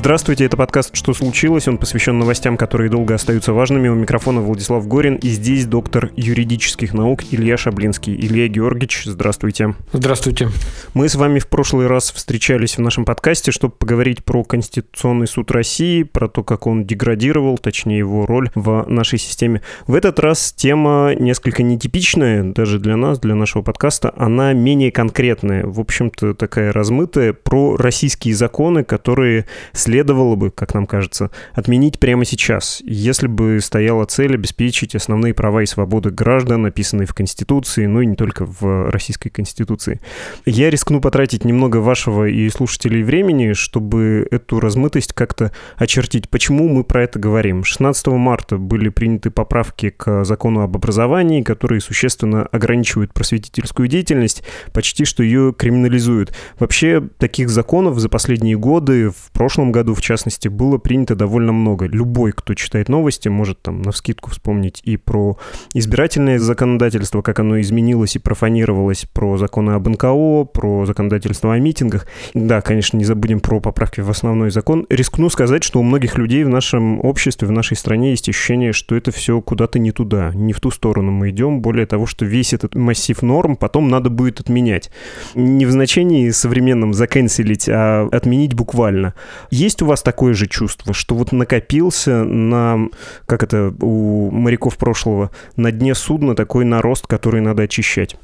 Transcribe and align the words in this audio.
Здравствуйте, 0.00 0.46
это 0.46 0.56
подкаст 0.56 0.96
«Что 0.96 1.12
случилось?». 1.12 1.68
Он 1.68 1.76
посвящен 1.76 2.18
новостям, 2.18 2.56
которые 2.56 2.88
долго 2.88 3.14
остаются 3.14 3.52
важными. 3.52 3.88
У 3.88 3.94
микрофона 3.94 4.40
Владислав 4.40 4.88
Горин. 4.88 5.16
И 5.16 5.28
здесь 5.28 5.66
доктор 5.66 6.10
юридических 6.16 6.94
наук 6.94 7.20
Илья 7.30 7.58
Шаблинский. 7.58 8.14
Илья 8.14 8.48
Георгиевич, 8.48 9.02
здравствуйте. 9.04 9.74
Здравствуйте. 9.92 10.48
Мы 10.94 11.10
с 11.10 11.16
вами 11.16 11.38
в 11.38 11.48
прошлый 11.48 11.86
раз 11.86 12.12
встречались 12.12 12.78
в 12.78 12.80
нашем 12.80 13.04
подкасте, 13.04 13.52
чтобы 13.52 13.74
поговорить 13.74 14.24
про 14.24 14.42
Конституционный 14.42 15.26
суд 15.26 15.50
России, 15.50 16.02
про 16.02 16.30
то, 16.30 16.44
как 16.44 16.66
он 16.66 16.86
деградировал, 16.86 17.58
точнее 17.58 17.98
его 17.98 18.24
роль 18.24 18.48
в 18.54 18.86
нашей 18.88 19.18
системе. 19.18 19.60
В 19.86 19.94
этот 19.94 20.18
раз 20.18 20.54
тема 20.56 21.14
несколько 21.14 21.62
нетипичная, 21.62 22.42
даже 22.42 22.78
для 22.78 22.96
нас, 22.96 23.18
для 23.18 23.34
нашего 23.34 23.60
подкаста. 23.60 24.14
Она 24.16 24.54
менее 24.54 24.92
конкретная, 24.92 25.66
в 25.66 25.78
общем-то 25.78 26.32
такая 26.32 26.72
размытая, 26.72 27.34
про 27.34 27.76
российские 27.76 28.34
законы, 28.34 28.82
которые 28.82 29.44
следовало 29.90 30.36
бы, 30.36 30.50
как 30.52 30.72
нам 30.74 30.86
кажется, 30.86 31.32
отменить 31.52 31.98
прямо 31.98 32.24
сейчас, 32.24 32.80
если 32.84 33.26
бы 33.26 33.58
стояла 33.60 34.04
цель 34.04 34.34
обеспечить 34.34 34.94
основные 34.94 35.34
права 35.34 35.62
и 35.62 35.66
свободы 35.66 36.10
граждан, 36.10 36.62
написанные 36.62 37.06
в 37.06 37.14
Конституции, 37.14 37.86
ну 37.86 38.00
и 38.00 38.06
не 38.06 38.14
только 38.14 38.46
в 38.46 38.88
Российской 38.90 39.30
Конституции. 39.30 40.00
Я 40.46 40.70
рискну 40.70 41.00
потратить 41.00 41.44
немного 41.44 41.78
вашего 41.78 42.28
и 42.28 42.48
слушателей 42.50 43.02
времени, 43.02 43.52
чтобы 43.52 44.28
эту 44.30 44.60
размытость 44.60 45.12
как-то 45.12 45.50
очертить. 45.76 46.30
Почему 46.30 46.68
мы 46.68 46.84
про 46.84 47.02
это 47.02 47.18
говорим? 47.18 47.64
16 47.64 48.06
марта 48.08 48.58
были 48.58 48.90
приняты 48.90 49.30
поправки 49.30 49.90
к 49.90 50.24
закону 50.24 50.60
об 50.60 50.76
образовании, 50.76 51.42
которые 51.42 51.80
существенно 51.80 52.44
ограничивают 52.46 53.12
просветительскую 53.12 53.88
деятельность, 53.88 54.44
почти 54.72 55.04
что 55.04 55.24
ее 55.24 55.52
криминализуют. 55.52 56.32
Вообще, 56.60 57.02
таких 57.18 57.48
законов 57.50 57.98
за 57.98 58.08
последние 58.08 58.56
годы 58.56 59.10
в 59.10 59.32
прошлом 59.32 59.72
году, 59.72 59.79
в 59.84 60.00
частности, 60.00 60.48
было 60.48 60.78
принято 60.78 61.14
довольно 61.14 61.52
много. 61.52 61.86
Любой, 61.86 62.32
кто 62.32 62.54
читает 62.54 62.88
новости, 62.88 63.28
может 63.28 63.62
там 63.62 63.82
на 63.82 63.92
вскидку 63.92 64.30
вспомнить 64.30 64.80
и 64.84 64.96
про 64.96 65.36
избирательное 65.74 66.38
законодательство, 66.38 67.22
как 67.22 67.40
оно 67.40 67.60
изменилось 67.60 68.16
и 68.16 68.18
профанировалось, 68.18 69.06
про 69.12 69.36
законы 69.36 69.72
об 69.72 69.88
НКО, 69.88 70.44
про 70.44 70.86
законодательство 70.86 71.54
о 71.54 71.58
митингах. 71.58 72.06
Да, 72.34 72.60
конечно, 72.60 72.96
не 72.96 73.04
забудем 73.04 73.40
про 73.40 73.60
поправки 73.60 74.00
в 74.00 74.10
основной 74.10 74.50
закон. 74.50 74.86
Рискну 74.90 75.30
сказать, 75.30 75.64
что 75.64 75.80
у 75.80 75.82
многих 75.82 76.18
людей 76.18 76.44
в 76.44 76.48
нашем 76.48 77.00
обществе, 77.04 77.48
в 77.48 77.52
нашей 77.52 77.76
стране 77.76 78.10
есть 78.10 78.28
ощущение, 78.28 78.72
что 78.72 78.96
это 78.96 79.10
все 79.10 79.40
куда-то 79.40 79.78
не 79.78 79.92
туда, 79.92 80.32
не 80.34 80.52
в 80.52 80.60
ту 80.60 80.70
сторону 80.70 81.12
мы 81.12 81.30
идем. 81.30 81.60
Более 81.60 81.86
того, 81.86 82.06
что 82.06 82.24
весь 82.24 82.52
этот 82.52 82.74
массив 82.74 83.20
норм 83.22 83.56
потом 83.56 83.88
надо 83.88 84.10
будет 84.10 84.40
отменять. 84.40 84.90
Не 85.34 85.66
в 85.66 85.70
значении 85.70 86.30
современном 86.30 86.94
заканцелить, 86.94 87.68
а 87.68 88.08
отменить 88.10 88.54
буквально. 88.54 89.14
Есть 89.50 89.69
у 89.82 89.86
вас 89.86 90.02
такое 90.02 90.34
же 90.34 90.46
чувство, 90.46 90.92
что 90.94 91.14
вот 91.14 91.32
накопился 91.32 92.24
на, 92.24 92.88
как 93.26 93.42
это 93.42 93.74
у 93.80 94.30
моряков 94.30 94.76
прошлого, 94.76 95.30
на 95.56 95.70
дне 95.72 95.94
судна 95.94 96.34
такой 96.34 96.64
нарост, 96.64 97.06
который 97.06 97.40
надо 97.40 97.64
очищать? 97.64 98.16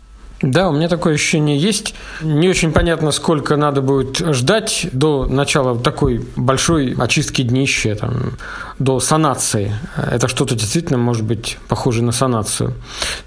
Да, 0.42 0.68
у 0.68 0.72
меня 0.72 0.88
такое 0.88 1.14
ощущение 1.14 1.58
есть. 1.58 1.94
Не 2.20 2.48
очень 2.48 2.70
понятно, 2.70 3.10
сколько 3.10 3.56
надо 3.56 3.80
будет 3.80 4.18
ждать 4.18 4.86
до 4.92 5.24
начала 5.24 5.78
такой 5.78 6.26
большой 6.36 6.94
очистки 6.98 7.40
днища, 7.40 7.94
там, 7.94 8.32
до 8.78 9.00
санации. 9.00 9.72
Это 9.96 10.28
что-то 10.28 10.54
действительно 10.54 10.98
может 10.98 11.24
быть 11.24 11.56
похоже 11.68 12.02
на 12.02 12.12
санацию. 12.12 12.74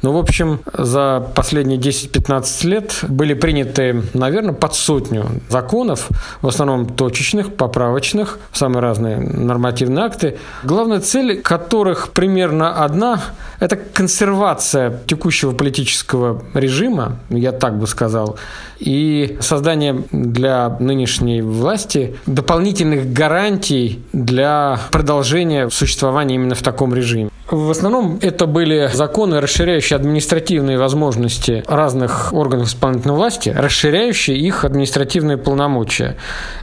Но, 0.03 0.11
ну, 0.11 0.17
в 0.17 0.21
общем, 0.21 0.61
за 0.71 1.27
последние 1.33 1.79
10-15 1.79 2.67
лет 2.67 2.99
были 3.07 3.33
приняты, 3.33 4.03
наверное, 4.13 4.53
под 4.53 4.75
сотню 4.75 5.25
законов, 5.49 6.09
в 6.41 6.47
основном 6.47 6.85
точечных, 6.85 7.55
поправочных, 7.55 8.37
самые 8.53 8.81
разные 8.81 9.17
нормативные 9.17 10.05
акты, 10.05 10.37
главная 10.63 10.99
цель 10.99 11.41
которых 11.41 12.09
примерно 12.09 12.83
одна– 12.83 13.19
это 13.59 13.75
консервация 13.75 15.01
текущего 15.07 15.51
политического 15.51 16.43
режима, 16.53 16.98
режима, 16.99 17.17
я 17.29 17.51
так 17.51 17.77
бы 17.77 17.87
сказал, 17.87 18.37
и 18.79 19.37
создание 19.41 20.03
для 20.11 20.77
нынешней 20.79 21.41
власти 21.41 22.15
дополнительных 22.25 23.11
гарантий 23.13 23.99
для 24.13 24.79
продолжения 24.91 25.69
существования 25.69 26.35
именно 26.35 26.55
в 26.55 26.61
таком 26.61 26.93
режиме. 26.93 27.29
В 27.51 27.71
основном 27.71 28.19
это 28.21 28.45
были 28.45 28.91
законы, 28.93 29.41
расширяющие 29.41 29.97
административные 29.97 30.77
возможности 30.77 31.63
разных 31.67 32.31
органов 32.31 32.67
исполнительной 32.67 33.15
власти, 33.15 33.49
расширяющие 33.49 34.37
их 34.37 34.65
административные 34.65 35.37
полномочия. 35.37 36.15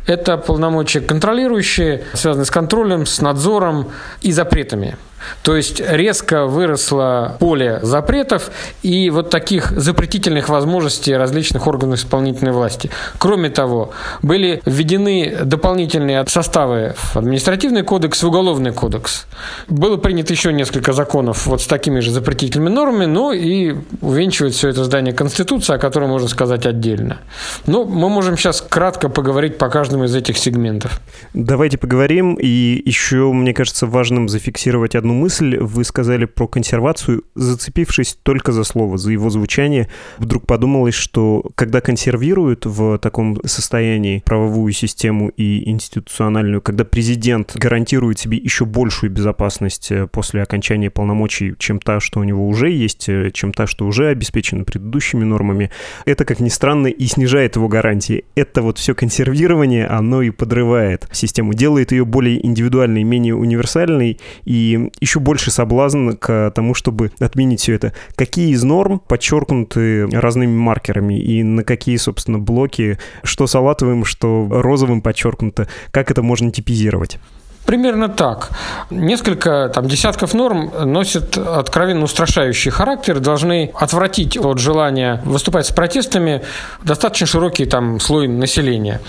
Это 0.07 0.37
полномочия 0.37 1.01
контролирующие, 1.01 2.05
связанные 2.13 2.47
с 2.47 2.53
контролем, 2.53 3.05
с 3.05 3.21
надзором 3.21 3.89
и 4.23 4.31
запретами. 4.31 4.97
То 5.43 5.57
есть 5.57 5.81
резко 5.81 6.47
выросло 6.47 7.37
поле 7.39 7.81
запретов 7.83 8.51
и 8.83 9.11
вот 9.11 9.31
таких 9.31 9.71
запретительных 9.71 10.49
возможностей 10.49 11.17
различных 11.17 11.67
органов 11.67 11.99
исполнительной 11.99 12.53
власти. 12.53 12.91
Кроме 13.19 13.51
того, 13.51 13.91
были 14.23 14.61
введены 14.67 15.39
дополнительные 15.45 16.25
составы 16.29 16.95
в 16.97 17.17
административный 17.17 17.83
кодекс, 17.83 18.23
в 18.23 18.29
уголовный 18.29 18.73
кодекс. 18.73 19.27
Было 19.69 19.97
принято 19.97 20.33
еще 20.33 20.53
несколько 20.53 20.76
законов 20.93 21.47
вот 21.47 21.63
с 21.63 21.67
такими 21.67 22.01
же 22.01 22.11
запретительными 22.11 22.69
нормами, 22.69 23.07
но 23.07 23.33
и 23.33 23.75
увенчивает 24.01 24.55
все 24.55 24.69
это 24.69 24.85
здание 24.85 25.15
Конституции, 25.15 25.75
о 25.75 25.79
которой 25.79 26.09
можно 26.09 26.29
сказать 26.29 26.67
отдельно. 26.67 27.19
Но 27.67 27.85
мы 27.85 28.09
можем 28.09 28.37
сейчас 28.37 28.61
кратко 28.61 29.09
поговорить 29.09 29.59
по 29.59 29.69
каждому 29.69 30.05
из 30.05 30.15
этих 30.15 30.39
сегментов. 30.39 31.01
Давайте 31.35 31.79
поговорим. 31.79 32.35
И 32.35 32.83
еще, 32.85 33.33
мне 33.33 33.55
кажется, 33.55 33.87
важным 33.87 34.29
зафиксировать 34.29 34.95
одну 34.95 35.15
мысль. 35.15 35.57
Вы 35.59 35.85
сказали 35.85 36.25
про 36.25 36.47
консервацию, 36.47 37.25
зацепившись 37.35 38.19
только 38.23 38.53
за 38.53 38.65
слово, 38.65 38.99
за 38.99 39.13
его 39.13 39.31
звучание. 39.31 39.89
Вдруг 40.19 40.47
подумалось, 40.47 40.95
что 40.95 41.45
когда 41.55 41.81
консервируют 41.81 42.67
в 42.67 42.99
таком 42.99 43.41
состоянии 43.45 44.23
правовую 44.25 44.73
систему 44.73 45.29
и 45.29 45.69
институциональную, 45.71 46.61
когда 46.63 46.85
президент 46.85 47.57
гарантирует 47.57 48.19
себе 48.19 48.39
еще 48.39 48.65
большую 48.65 49.11
безопасность 49.11 49.91
э, 49.91 50.07
после 50.07 50.43
окончания 50.43 50.66
полномочий, 50.91 51.55
чем 51.59 51.79
та, 51.79 52.01
что 52.01 52.21
у 52.21 52.25
него 52.25 52.47
уже 52.49 52.71
есть, 52.71 53.09
э, 53.09 53.31
чем 53.33 53.53
та, 53.53 53.67
что 53.67 53.87
уже 53.87 54.09
обеспечена 54.09 54.65
предыдущими 54.65 55.25
нормами, 55.25 55.71
это, 56.05 56.25
как 56.25 56.41
ни 56.41 56.49
странно, 56.49 56.89
и 56.89 57.07
снижает 57.07 57.57
его 57.57 57.69
гарантии. 57.69 58.25
Это 58.35 58.63
вот 58.63 58.79
все 58.79 58.95
консервирование, 58.95 59.87
оно 59.87 60.23
и 60.23 60.31
подрывает 60.31 61.09
систему, 61.13 61.55
делает 61.55 61.93
ее 61.93 62.05
более 62.05 62.45
индивидуальной, 62.45 63.03
менее 63.03 63.35
универсальной 63.35 64.19
и 64.45 64.91
еще 65.01 65.21
больше 65.21 65.51
соблазн 65.51 66.11
к 66.13 66.51
тому, 66.55 66.75
чтобы 66.75 67.13
отменить 67.19 67.61
все 67.61 67.75
это. 67.75 67.93
Какие 68.15 68.51
из 68.51 68.63
норм 68.63 69.01
подчеркнуты 69.01 70.07
разными 70.09 70.57
маркерами 70.57 71.19
и 71.19 71.43
на 71.43 71.65
какие, 71.65 71.97
собственно, 71.97 72.39
блоки, 72.39 72.99
что 73.23 73.47
салатовым, 73.47 74.05
что 74.05 74.49
розовым 74.51 75.03
подчеркнуто, 75.03 75.69
как 75.91 76.11
это 76.11 76.23
можно 76.23 76.51
типизировать? 76.51 77.19
Примерно 77.67 78.09
так. 78.09 78.51
Несколько 78.91 79.71
там, 79.75 79.89
десятков 79.89 80.35
норм 80.35 80.71
носят 80.85 81.37
откровенно 81.37 82.05
устрашающий 82.05 82.71
характер, 82.71 83.19
должны 83.19 83.73
отвратить 83.75 84.37
от 84.37 84.59
желания 84.59 85.21
выступать 85.25 85.67
с 85.67 85.73
протестами 85.73 86.43
достаточно 86.85 87.27
широкий 87.27 87.67
там, 87.67 87.99
слой 87.99 88.29
населения. 88.29 89.01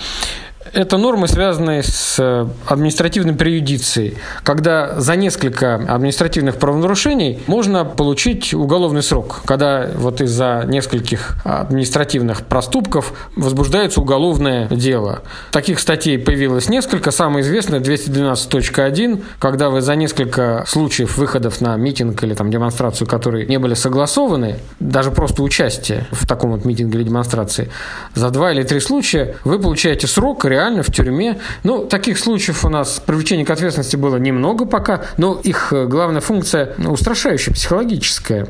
Это 0.72 0.98
нормы, 0.98 1.28
связанные 1.28 1.82
с 1.82 2.16
э, 2.18 2.46
административной 2.66 3.34
преюдицией, 3.34 4.18
когда 4.42 5.00
за 5.00 5.16
несколько 5.16 5.76
административных 5.76 6.56
правонарушений 6.56 7.40
можно 7.46 7.84
получить 7.84 8.52
уголовный 8.54 9.02
срок, 9.02 9.40
когда 9.44 9.88
вот 9.94 10.20
из-за 10.20 10.64
нескольких 10.66 11.36
административных 11.44 12.42
проступков 12.42 13.12
возбуждается 13.36 14.00
уголовное 14.00 14.68
дело. 14.68 15.22
Таких 15.52 15.80
статей 15.80 16.18
появилось 16.18 16.68
несколько. 16.68 17.10
Самое 17.10 17.44
известное 17.44 17.80
212.1, 17.80 19.22
когда 19.38 19.70
вы 19.70 19.80
за 19.80 19.96
несколько 19.96 20.64
случаев 20.66 21.16
выходов 21.16 21.60
на 21.60 21.76
митинг 21.76 22.22
или 22.22 22.34
там 22.34 22.50
демонстрацию, 22.50 23.08
которые 23.08 23.46
не 23.46 23.58
были 23.58 23.74
согласованы, 23.74 24.58
даже 24.80 25.10
просто 25.10 25.42
участие 25.42 26.06
в 26.10 26.26
таком 26.26 26.52
вот 26.52 26.64
митинге 26.64 26.98
или 26.98 27.04
демонстрации, 27.04 27.70
за 28.14 28.30
два 28.30 28.52
или 28.52 28.62
три 28.62 28.80
случая 28.80 29.36
вы 29.44 29.58
получаете 29.58 30.06
срок, 30.06 30.44
реально 30.44 30.57
в 30.58 30.92
тюрьме. 30.92 31.38
Ну, 31.62 31.84
таких 31.84 32.18
случаев 32.18 32.64
у 32.64 32.68
нас 32.68 33.00
привлечения 33.04 33.44
к 33.44 33.50
ответственности 33.50 33.96
было 33.96 34.16
немного 34.16 34.64
пока, 34.64 35.02
но 35.16 35.40
их 35.42 35.72
э, 35.72 35.86
главная 35.86 36.20
функция 36.20 36.74
устрашающая, 36.78 37.54
психологическая. 37.54 38.48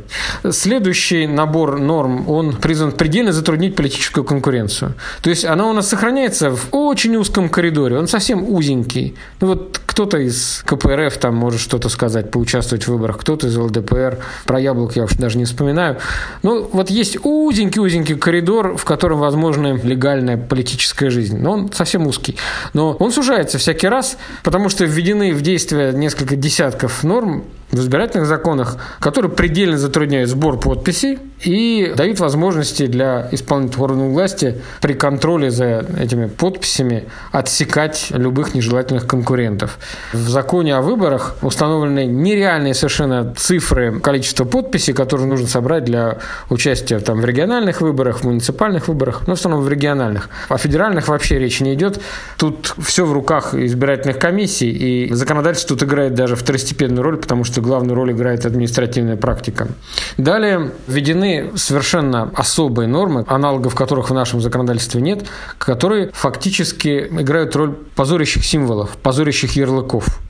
Следующий 0.51 1.27
набор 1.27 1.79
норм, 1.79 2.29
он 2.29 2.57
призван 2.57 2.93
предельно 2.93 3.33
затруднить 3.33 3.77
политическую 3.77 4.25
конкуренцию. 4.25 4.95
То 5.23 5.31
есть 5.31 5.45
она 5.45 5.67
у 5.67 5.73
нас 5.73 5.89
сохраняется 5.89 6.51
в 6.51 6.69
очень 6.71 7.17
узком 7.17 7.49
коридоре, 7.49 7.99
он 7.99 8.09
совсем 8.09 8.49
узенький. 8.49 9.17
Ну 9.41 9.49
вот 9.49 9.81
кто-то 9.99 10.19
из 10.19 10.63
КПРФ 10.65 11.17
там 11.19 11.35
может 11.35 11.61
что-то 11.61 11.89
сказать, 11.89 12.31
поучаствовать 12.31 12.85
в 12.85 12.89
выборах, 12.89 13.19
кто-то 13.19 13.49
из 13.49 13.57
ЛДПР. 13.57 14.19
Про 14.47 14.61
яблок 14.61 14.95
я 14.95 15.03
уж 15.03 15.15
даже 15.15 15.39
не 15.39 15.45
вспоминаю. 15.45 15.97
Ну, 16.45 16.69
вот 16.73 16.89
есть 16.89 17.17
узенький-узенький 17.25 18.15
коридор, 18.15 18.77
в 18.77 18.85
котором 18.85 19.19
возможна 19.19 19.77
легальная 19.83 20.37
политическая 20.37 21.11
жизнь. 21.11 21.39
Но 21.39 21.51
он 21.51 21.73
совсем 21.73 21.98
узкий. 22.07 22.37
Но 22.73 22.93
он 22.93 23.13
сужается 23.13 23.59
всякий 23.59 23.89
раз, 23.89 24.17
потому 24.43 24.69
что 24.69 24.85
введены 24.85 25.33
в 25.33 25.43
действие 25.43 25.93
несколько 25.93 26.37
десятков 26.37 27.05
норм, 27.05 27.45
в 27.71 27.79
избирательных 27.79 28.27
законах, 28.27 28.77
которые 29.01 29.31
предельно 29.31 29.79
затрудняют 29.79 30.31
сбор 30.31 30.59
подписей 30.59 31.19
и 31.43 31.93
дают 31.97 32.19
возможности 32.21 32.87
для 32.87 33.29
исполнительных 33.31 33.81
органов 33.81 34.13
власти 34.13 34.61
при 34.81 34.95
контроле 34.95 35.51
за 35.51 35.87
этими 36.01 36.27
подписями 36.27 37.05
отсекать 37.31 38.09
любых 38.11 38.55
нежелательных 38.55 39.07
конкурентов. 39.07 39.79
В 40.13 40.29
законе 40.29 40.75
о 40.75 40.83
выборах 40.83 41.37
установлены 41.43 42.07
нереальные 42.07 42.75
совершенно 42.75 43.35
цифры 43.37 44.01
количества 44.01 44.45
подписей, 44.45 44.95
которые 44.95 45.27
нужно 45.27 45.47
собрать 45.47 45.85
для 45.85 46.19
участия 46.51 46.99
там, 46.99 47.21
в 47.21 47.25
региональных 47.25 47.81
выборах, 47.81 48.21
в 48.21 48.25
муниципальных 48.25 48.89
выборах, 48.89 49.23
но 49.27 49.35
в 49.35 49.39
основном 49.39 49.63
в 49.63 49.69
региональных. 49.69 50.29
О 50.49 50.59
федеральных 50.59 51.09
вообще 51.09 51.39
речи 51.39 51.63
не 51.63 51.75
идет. 51.75 52.01
Тут 52.37 52.75
все 52.79 53.05
в 53.05 53.13
руках 53.13 53.55
избирательных 53.55 54.19
комиссий, 54.19 54.71
и 54.71 55.13
законодательство 55.13 55.77
тут 55.77 55.89
играет 55.89 56.15
даже 56.15 56.35
второстепенную 56.35 57.03
роль, 57.03 57.17
потому 57.17 57.45
что 57.45 57.58
что 57.59 57.63
главную 57.63 57.97
роль 57.97 58.13
играет 58.13 58.47
административная 58.47 59.17
практика. 59.17 59.69
Далее 60.17 60.71
введены 60.87 61.51
совершенно 61.57 62.31
особые 62.37 62.87
нормы, 62.87 63.25
аналогов 63.27 63.75
которых 63.75 64.11
в 64.11 64.15
нашем 64.15 64.41
законодательстве 64.41 65.01
нет, 65.01 65.27
которые 65.59 66.11
фактически 66.13 67.09
играют 67.11 67.57
роль 67.57 67.75
позорящих 67.97 68.45
символов, 68.45 68.97
позорящих 69.03 69.57
ярлыков. 69.57 70.21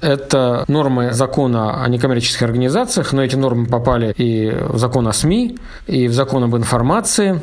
Это 0.00 0.64
нормы 0.66 1.12
закона 1.12 1.84
о 1.84 1.88
некоммерческих 1.88 2.42
организациях, 2.42 3.12
но 3.12 3.22
эти 3.22 3.36
нормы 3.36 3.66
попали 3.66 4.12
и 4.16 4.50
в 4.50 4.78
закон 4.78 5.06
о 5.06 5.12
СМИ, 5.12 5.58
и 5.86 6.08
в 6.08 6.12
закон 6.12 6.42
об 6.42 6.56
информации. 6.56 7.40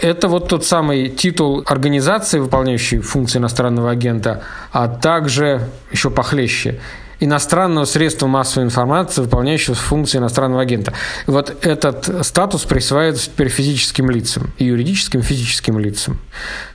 Это 0.00 0.26
вот 0.26 0.48
тот 0.48 0.64
самый 0.64 1.10
титул 1.10 1.62
организации, 1.66 2.40
выполняющей 2.40 2.98
функции 2.98 3.38
иностранного 3.38 3.90
агента, 3.90 4.42
а 4.72 4.88
также 4.88 5.68
еще 5.92 6.10
похлеще 6.10 6.80
иностранного 7.20 7.84
средства 7.84 8.26
массовой 8.26 8.64
информации, 8.64 9.20
выполняющего 9.22 9.76
функции 9.76 10.18
иностранного 10.18 10.62
агента. 10.62 10.92
Вот 11.26 11.64
этот 11.64 12.26
статус 12.26 12.64
присваивается 12.64 13.26
теперь 13.26 13.48
физическим 13.48 14.10
лицам, 14.10 14.52
и 14.58 14.64
юридическим, 14.64 15.20
и 15.20 15.22
физическим 15.22 15.78
лицам. 15.78 16.18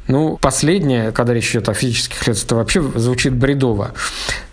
Ну, 0.07 0.38
последнее, 0.40 1.12
когда 1.12 1.34
речь 1.34 1.52
идет 1.52 1.68
о 1.69 1.74
физических 1.74 2.28
лицах, 2.28 2.46
это 2.46 2.56
вообще 2.56 2.81
звучит 2.96 3.34
бредово. 3.34 3.92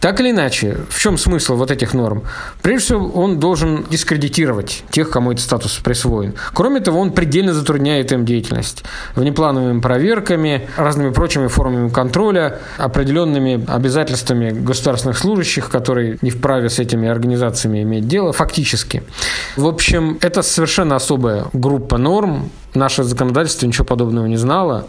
Так 0.00 0.20
или 0.20 0.30
иначе, 0.30 0.78
в 0.88 0.98
чем 0.98 1.18
смысл 1.18 1.56
вот 1.56 1.70
этих 1.70 1.92
норм? 1.94 2.24
Прежде 2.62 2.86
всего, 2.86 3.08
он 3.10 3.38
должен 3.38 3.84
дискредитировать 3.90 4.82
тех, 4.90 5.10
кому 5.10 5.32
этот 5.32 5.44
статус 5.44 5.78
присвоен. 5.78 6.34
Кроме 6.54 6.80
того, 6.80 7.00
он 7.00 7.12
предельно 7.12 7.52
затрудняет 7.52 8.12
им 8.12 8.24
деятельность. 8.24 8.82
Внеплановыми 9.14 9.80
проверками, 9.80 10.68
разными 10.76 11.12
прочими 11.12 11.48
формами 11.48 11.90
контроля, 11.90 12.58
определенными 12.78 13.64
обязательствами 13.68 14.50
государственных 14.50 15.18
служащих, 15.18 15.68
которые 15.68 16.18
не 16.22 16.30
вправе 16.30 16.70
с 16.70 16.78
этими 16.78 17.08
организациями 17.08 17.82
иметь 17.82 18.08
дело, 18.08 18.32
фактически. 18.32 19.02
В 19.56 19.66
общем, 19.66 20.18
это 20.22 20.42
совершенно 20.42 20.96
особая 20.96 21.44
группа 21.52 21.98
норм. 21.98 22.50
Наше 22.74 23.04
законодательство 23.04 23.66
ничего 23.66 23.84
подобного 23.84 24.26
не 24.26 24.38
знало. 24.38 24.86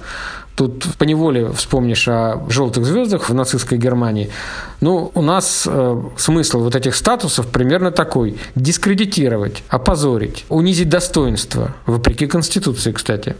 Тут 0.55 0.85
по 0.99 1.03
неволе 1.03 1.51
вспомнишь 1.51 2.07
о 2.07 2.43
желтых 2.47 2.85
звездах 2.85 3.29
в 3.29 3.33
нацистской 3.33 3.79
Германии. 3.79 4.29
Ну, 4.81 5.11
у 5.15 5.21
нас 5.21 5.65
э, 5.65 6.01
смысл 6.17 6.59
вот 6.59 6.75
этих 6.75 6.95
статусов 6.95 7.47
примерно 7.47 7.89
такой. 7.89 8.37
Дискредитировать, 8.53 9.63
опозорить, 9.69 10.45
унизить 10.49 10.89
достоинство, 10.89 11.73
вопреки 11.87 12.27
Конституции, 12.27 12.91
кстати. 12.91 13.35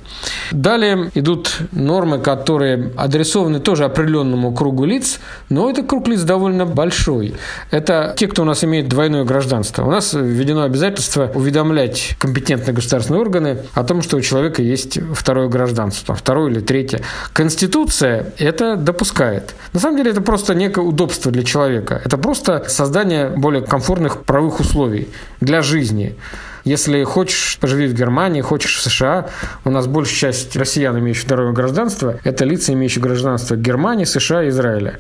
Далее 0.52 1.12
идут 1.14 1.58
нормы, 1.72 2.18
которые 2.18 2.92
адресованы 2.96 3.60
тоже 3.60 3.86
определенному 3.86 4.54
кругу 4.54 4.86
лиц, 4.86 5.20
но 5.50 5.70
это 5.70 5.84
круг 5.84 6.08
лиц 6.08 6.22
довольно 6.22 6.66
большой. 6.66 7.36
Это 7.70 8.16
те, 8.18 8.28
кто 8.28 8.42
у 8.42 8.46
нас 8.46 8.64
имеет 8.64 8.88
двойное 8.88 9.24
гражданство. 9.24 9.84
У 9.84 9.92
нас 9.92 10.14
введено 10.14 10.64
обязательство 10.64 11.30
уведомлять 11.36 12.16
компетентные 12.18 12.74
государственные 12.74 13.22
органы 13.22 13.58
о 13.74 13.84
том, 13.84 14.02
что 14.02 14.18
у 14.18 14.22
человека 14.22 14.64
есть 14.64 14.98
второе 15.14 15.48
гражданство, 15.48 16.16
второе 16.16 16.50
или 16.50 16.60
третье. 16.60 17.03
Конституция 17.34 18.34
это 18.38 18.76
допускает. 18.76 19.56
На 19.74 19.80
самом 19.80 19.98
деле 19.98 20.12
это 20.12 20.22
просто 20.22 20.54
некое 20.56 20.82
удобство 20.82 21.32
для 21.32 21.44
человека. 21.44 22.02
Это 22.04 22.18
просто 22.18 22.66
создание 22.68 23.30
более 23.30 23.64
комфортных 23.64 24.24
правовых 24.24 24.60
условий 24.60 25.10
для 25.40 25.62
жизни. 25.62 26.16
Если 26.64 27.04
хочешь 27.04 27.58
поживи 27.60 27.88
в 27.88 27.94
Германии, 27.94 28.42
хочешь 28.42 28.78
в 28.78 28.82
США, 28.82 29.28
у 29.66 29.70
нас 29.70 29.86
большая 29.86 30.32
часть 30.32 30.56
россиян, 30.56 30.98
имеющих 30.98 31.26
второе 31.26 31.52
гражданство, 31.52 32.20
это 32.24 32.46
лица, 32.46 32.72
имеющие 32.72 33.02
гражданство 33.02 33.56
Германии, 33.58 34.06
США 34.06 34.44
и 34.44 34.50
Израиля. 34.50 35.00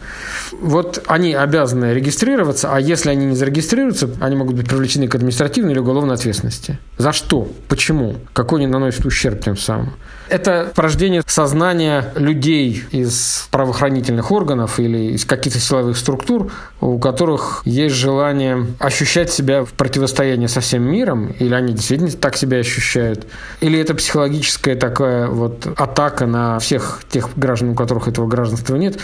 Вот 0.52 1.04
они 1.08 1.34
обязаны 1.34 1.94
регистрироваться, 1.94 2.74
а 2.74 2.80
если 2.82 3.12
они 3.12 3.28
не 3.28 3.36
зарегистрируются, 3.36 4.10
они 4.20 4.36
могут 4.36 4.56
быть 4.56 4.68
привлечены 4.68 5.08
к 5.08 5.16
административной 5.16 5.72
или 5.72 5.80
уголовной 5.80 6.16
ответственности. 6.16 6.80
За 6.98 7.14
что? 7.14 7.48
Почему? 7.70 8.18
Какой 8.34 8.60
они 8.60 8.68
наносят 8.68 9.06
ущерб 9.06 9.42
тем 9.42 9.56
самым? 9.56 9.94
Это 10.34 10.72
порождение 10.74 11.22
сознания 11.28 12.12
людей 12.16 12.86
из 12.90 13.48
правоохранительных 13.52 14.32
органов 14.32 14.80
или 14.80 15.14
из 15.14 15.26
каких-то 15.26 15.60
силовых 15.60 15.96
структур, 15.96 16.52
у 16.82 16.98
которых 16.98 17.62
есть 17.66 17.94
желание 17.94 18.66
ощущать 18.80 19.32
себя 19.32 19.64
в 19.64 19.74
противостоянии 19.74 20.48
со 20.48 20.60
всем 20.60 20.82
миром, 20.82 21.28
или 21.38 21.54
они 21.54 21.74
действительно 21.74 22.10
так 22.10 22.36
себя 22.36 22.58
ощущают, 22.58 23.28
или 23.62 23.80
это 23.80 23.94
психологическая 23.94 24.76
такая 24.76 25.28
вот 25.28 25.68
атака 25.78 26.26
на 26.26 26.58
всех 26.58 27.04
тех 27.12 27.30
граждан, 27.36 27.70
у 27.70 27.76
которых 27.76 28.08
этого 28.08 28.26
гражданства 28.26 28.76
нет. 28.76 28.98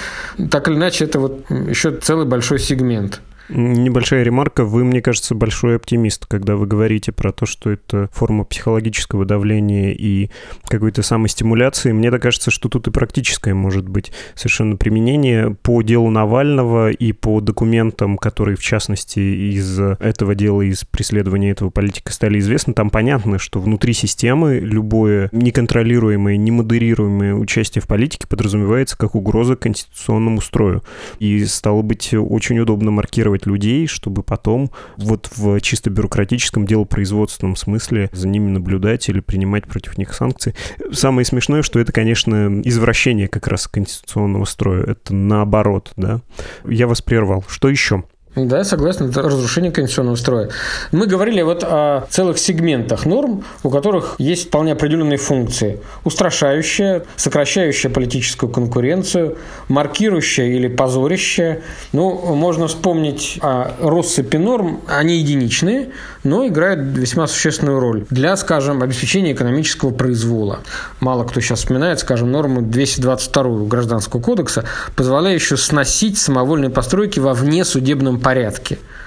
Так 0.50 0.68
или 0.68 0.78
иначе, 0.78 1.06
это 1.06 1.20
вот 1.20 1.48
еще 1.52 1.92
целый 1.92 2.26
большой 2.26 2.58
сегмент. 2.58 3.22
Небольшая 3.50 4.22
ремарка. 4.24 4.64
Вы, 4.64 4.84
мне 4.84 5.02
кажется, 5.02 5.34
большой 5.34 5.78
оптимист, 5.78 6.28
когда 6.28 6.56
вы 6.56 6.68
говорите 6.68 7.12
про 7.12 7.32
то, 7.32 7.48
что 7.48 7.72
это 7.72 8.08
форма 8.14 8.44
психологического 8.44 9.26
давления 9.26 9.92
и 9.92 10.30
какой-то 10.68 11.02
самостимуляции. 11.02 11.92
Мне 11.92 12.12
так 12.12 12.22
кажется, 12.22 12.52
что 12.52 12.70
тут 12.70 12.88
и 12.88 12.92
практическое 12.92 13.56
может 13.56 13.90
быть 13.90 14.12
совершенно 14.36 14.76
применение 14.76 15.56
по 15.64 15.82
делу 15.82 16.12
Навального 16.12 16.92
и 16.92 17.12
по 17.12 17.42
документам, 17.42 18.18
которые, 18.18 18.56
в 18.56 18.62
частности, 18.62 19.20
из 19.20 19.80
этого 19.80 20.36
дела, 20.36 20.62
из 20.62 20.84
преследования 20.86 21.50
этого 21.50 21.72
политика 21.72 22.14
стали 22.14 22.38
известны. 22.38 22.76
Там 22.76 22.92
понятно, 22.92 23.40
что 23.40 23.60
внутри 23.60 23.94
системы 23.94 24.60
любое 24.60 25.30
неконтролируемое, 25.32 26.38
немодерируемое 26.38 27.34
участие 27.34 27.82
в 27.82 27.88
политике 27.88 28.28
подразумевается 28.28 28.96
как 28.96 29.16
угроза 29.16 29.56
конституционному 29.56 30.40
строю. 30.40 30.84
И 31.18 31.44
стало 31.46 31.82
быть 31.82 32.14
очень 32.14 32.60
удобно 32.60 32.92
маркировать 32.92 33.39
мотивировать 33.40 33.46
людей, 33.46 33.88
чтобы 33.88 34.24
потом 34.24 34.72
вот 34.98 35.30
в 35.36 35.60
чисто 35.62 35.90
бюрократическом 35.90 36.66
делопроизводственном 36.66 37.56
смысле 37.56 38.10
за 38.12 38.28
ними 38.28 38.50
наблюдать 38.50 39.10
или 39.10 39.20
принимать 39.20 39.66
против 39.68 39.98
них 39.98 40.14
санкции. 40.14 40.54
Самое 40.92 41.26
смешное, 41.26 41.62
что 41.62 41.80
это, 41.80 41.92
конечно, 41.92 42.62
извращение 42.64 43.28
как 43.28 43.48
раз 43.48 43.68
конституционного 43.68 44.46
строя. 44.46 44.84
Это 44.84 45.14
наоборот, 45.14 45.92
да. 45.96 46.22
Я 46.68 46.88
вас 46.88 47.02
прервал. 47.02 47.44
Что 47.48 47.70
еще? 47.70 48.04
Да, 48.46 48.62
это 48.62 48.76
разрушение 48.78 49.72
конституционного 49.72 50.16
строя. 50.16 50.50
Мы 50.92 51.08
говорили 51.08 51.42
вот 51.42 51.64
о 51.64 52.06
целых 52.10 52.38
сегментах 52.38 53.06
норм, 53.06 53.44
у 53.64 53.70
которых 53.70 54.16
есть 54.18 54.48
вполне 54.48 54.74
определенные 54.74 55.18
функции. 55.18 55.80
Устрашающая, 56.04 57.04
сокращающая 57.16 57.90
политическую 57.90 58.52
конкуренцию, 58.52 59.38
маркирующая 59.68 60.48
или 60.48 60.68
позорящая. 60.68 61.62
Ну, 61.92 62.36
можно 62.36 62.68
вспомнить 62.68 63.40
о 63.42 63.72
россыпи 63.82 64.38
норм, 64.38 64.82
они 64.88 65.18
единичные, 65.18 65.90
но 66.24 66.46
играют 66.48 66.80
весьма 66.98 67.28
существенную 67.28 67.80
роль 67.80 68.06
для, 68.10 68.36
скажем, 68.38 68.82
обеспечения 68.84 69.34
экономического 69.34 69.92
произвола. 69.92 70.60
Мало 71.00 71.24
кто 71.24 71.40
сейчас 71.40 71.60
вспоминает, 71.60 72.00
скажем, 72.00 72.32
норму 72.32 72.62
222 72.62 73.66
Гражданского 73.68 74.22
кодекса, 74.22 74.66
позволяющую 74.96 75.58
сносить 75.58 76.18
самовольные 76.18 76.70
постройки 76.70 77.20
во 77.20 77.34
внесудебном 77.34 78.20
порядке. 78.20 78.29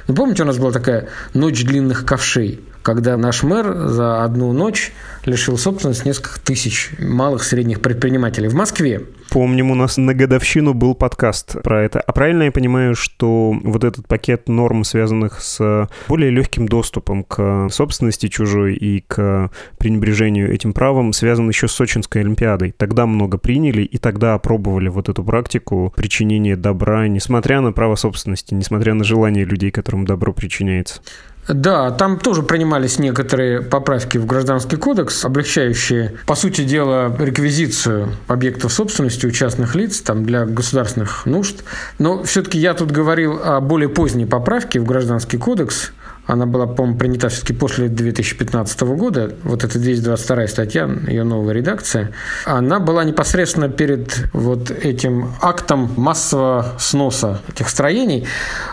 Ну, 0.08 0.14
помните, 0.14 0.42
у 0.42 0.46
нас 0.46 0.58
была 0.58 0.72
такая 0.72 1.08
ночь 1.34 1.64
длинных 1.64 2.04
ковшей, 2.04 2.60
когда 2.82 3.16
наш 3.16 3.42
мэр 3.42 3.88
за 3.88 4.24
одну 4.24 4.52
ночь 4.52 4.92
лишил 5.24 5.56
собственности 5.56 6.06
несколько 6.06 6.40
тысяч 6.40 6.90
малых 6.98 7.44
средних 7.44 7.80
предпринимателей. 7.80 8.48
В 8.48 8.54
Москве 8.54 9.02
Помним, 9.32 9.70
у 9.70 9.74
нас 9.74 9.96
на 9.96 10.12
годовщину 10.12 10.74
был 10.74 10.94
подкаст 10.94 11.62
про 11.62 11.82
это. 11.82 12.02
А 12.02 12.12
правильно 12.12 12.42
я 12.42 12.52
понимаю, 12.52 12.94
что 12.94 13.54
вот 13.64 13.82
этот 13.82 14.06
пакет 14.06 14.46
норм, 14.46 14.84
связанных 14.84 15.40
с 15.40 15.88
более 16.06 16.30
легким 16.30 16.68
доступом 16.68 17.24
к 17.24 17.68
собственности 17.70 18.28
чужой 18.28 18.74
и 18.74 19.00
к 19.00 19.50
пренебрежению 19.78 20.52
этим 20.52 20.74
правом, 20.74 21.14
связан 21.14 21.48
еще 21.48 21.66
с 21.66 21.72
Сочинской 21.72 22.20
Олимпиадой. 22.20 22.72
Тогда 22.76 23.06
много 23.06 23.38
приняли, 23.38 23.84
и 23.84 23.96
тогда 23.96 24.34
опробовали 24.34 24.90
вот 24.90 25.08
эту 25.08 25.24
практику 25.24 25.94
причинения 25.96 26.54
добра, 26.54 27.08
несмотря 27.08 27.62
на 27.62 27.72
право 27.72 27.94
собственности, 27.94 28.52
несмотря 28.52 28.92
на 28.92 29.02
желание 29.02 29.46
людей, 29.46 29.70
которым 29.70 30.04
добро 30.04 30.34
причиняется. 30.34 31.00
Да, 31.48 31.90
там 31.90 32.18
тоже 32.18 32.42
принимались 32.42 32.98
некоторые 32.98 33.62
поправки 33.62 34.16
в 34.16 34.26
Гражданский 34.26 34.76
кодекс, 34.76 35.24
облегчающие, 35.24 36.14
по 36.24 36.36
сути 36.36 36.62
дела, 36.62 37.14
реквизицию 37.18 38.14
объектов 38.28 38.72
собственности 38.72 39.26
у 39.26 39.30
частных 39.32 39.74
лиц 39.74 40.00
там, 40.02 40.24
для 40.24 40.46
государственных 40.46 41.26
нужд. 41.26 41.64
Но 41.98 42.22
все-таки 42.22 42.58
я 42.58 42.74
тут 42.74 42.92
говорил 42.92 43.40
о 43.42 43.60
более 43.60 43.88
поздней 43.88 44.26
поправке 44.26 44.78
в 44.78 44.84
Гражданский 44.84 45.36
кодекс, 45.36 45.92
она 46.26 46.46
была, 46.46 46.66
по-моему, 46.66 46.98
принята 46.98 47.28
все-таки 47.28 47.52
после 47.52 47.88
2015 47.88 48.80
года. 48.82 49.34
Вот 49.42 49.64
эта 49.64 49.78
222 49.78 50.46
статья, 50.46 50.88
ее 51.08 51.24
новая 51.24 51.54
редакция. 51.54 52.12
Она 52.44 52.78
была 52.78 53.02
непосредственно 53.02 53.68
перед 53.68 54.28
вот 54.32 54.70
этим 54.70 55.32
актом 55.40 55.92
массового 55.96 56.74
сноса 56.78 57.40
этих 57.48 57.68
строений. 57.68 58.26